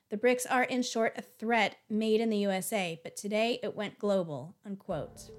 The 0.10 0.18
BRICS 0.18 0.46
are, 0.50 0.64
in 0.64 0.84
short, 0.84 1.14
a 1.18 1.22
threat 1.22 1.78
made 1.90 2.22
in 2.22 2.30
the 2.30 2.38
USA, 2.38 3.00
but 3.04 3.18
today 3.18 3.60
it 3.64 3.76
went 3.76 4.00
global. 4.00 4.56
Unquote. 4.66 5.32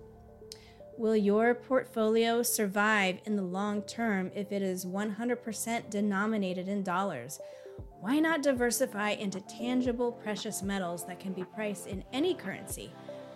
Will 0.98 1.14
your 1.14 1.54
portfolio 1.54 2.42
survive 2.42 3.20
in 3.24 3.36
the 3.36 3.42
long 3.42 3.82
term 3.82 4.32
if 4.34 4.50
it 4.50 4.62
is 4.62 4.84
100% 4.84 5.90
denominated 5.90 6.68
in 6.68 6.82
dollars? 6.82 7.38
Why 8.00 8.18
not 8.18 8.42
diversify 8.42 9.10
into 9.10 9.40
tangible 9.42 10.10
precious 10.10 10.60
metals 10.60 11.06
that 11.06 11.20
can 11.20 11.34
be 11.34 11.44
priced 11.44 11.86
in 11.86 12.02
any 12.12 12.34
currency? 12.34 12.90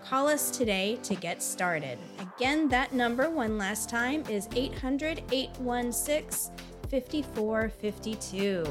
Call 0.05 0.27
us 0.27 0.51
today 0.51 0.99
to 1.05 1.15
get 1.15 1.41
started. 1.41 2.01
Again, 2.19 2.69
that 2.71 2.93
number 2.95 3.31
one 3.31 3.57
last 3.57 3.89
time 3.89 4.25
is 4.29 4.49
800 4.57 5.23
816 5.31 6.53
5452. 6.91 8.65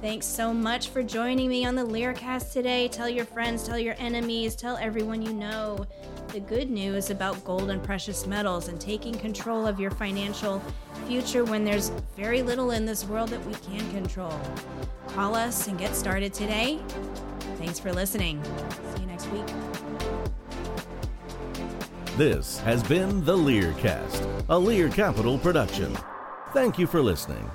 Thanks 0.00 0.26
so 0.26 0.54
much 0.54 0.90
for 0.90 1.02
joining 1.02 1.48
me 1.48 1.64
on 1.64 1.74
the 1.74 1.84
Learcast 1.84 2.52
today. 2.52 2.86
Tell 2.86 3.08
your 3.08 3.24
friends, 3.24 3.66
tell 3.66 3.78
your 3.78 3.96
enemies, 3.98 4.54
tell 4.54 4.76
everyone 4.76 5.22
you 5.22 5.32
know 5.32 5.84
the 6.28 6.38
good 6.38 6.70
news 6.70 7.10
about 7.10 7.42
gold 7.44 7.68
and 7.70 7.82
precious 7.82 8.24
metals 8.24 8.68
and 8.68 8.80
taking 8.80 9.12
control 9.12 9.66
of 9.66 9.80
your 9.80 9.90
financial 9.90 10.62
future 11.08 11.44
when 11.44 11.64
there's 11.64 11.88
very 12.16 12.42
little 12.42 12.70
in 12.70 12.86
this 12.86 13.06
world 13.06 13.30
that 13.30 13.44
we 13.44 13.54
can 13.54 13.90
control. 13.90 14.40
Call 15.08 15.34
us 15.34 15.66
and 15.66 15.76
get 15.76 15.96
started 15.96 16.32
today. 16.32 16.78
Thanks 17.56 17.80
for 17.80 17.92
listening. 17.92 18.40
See 18.94 19.00
you 19.00 19.06
next 19.08 19.26
week. 19.32 19.46
This 22.16 22.60
has 22.60 22.84
been 22.84 23.24
the 23.24 23.36
Learcast, 23.36 24.28
a 24.48 24.56
Lear 24.56 24.90
Capital 24.90 25.38
production. 25.38 25.98
Thank 26.52 26.78
you 26.78 26.86
for 26.86 27.02
listening. 27.02 27.50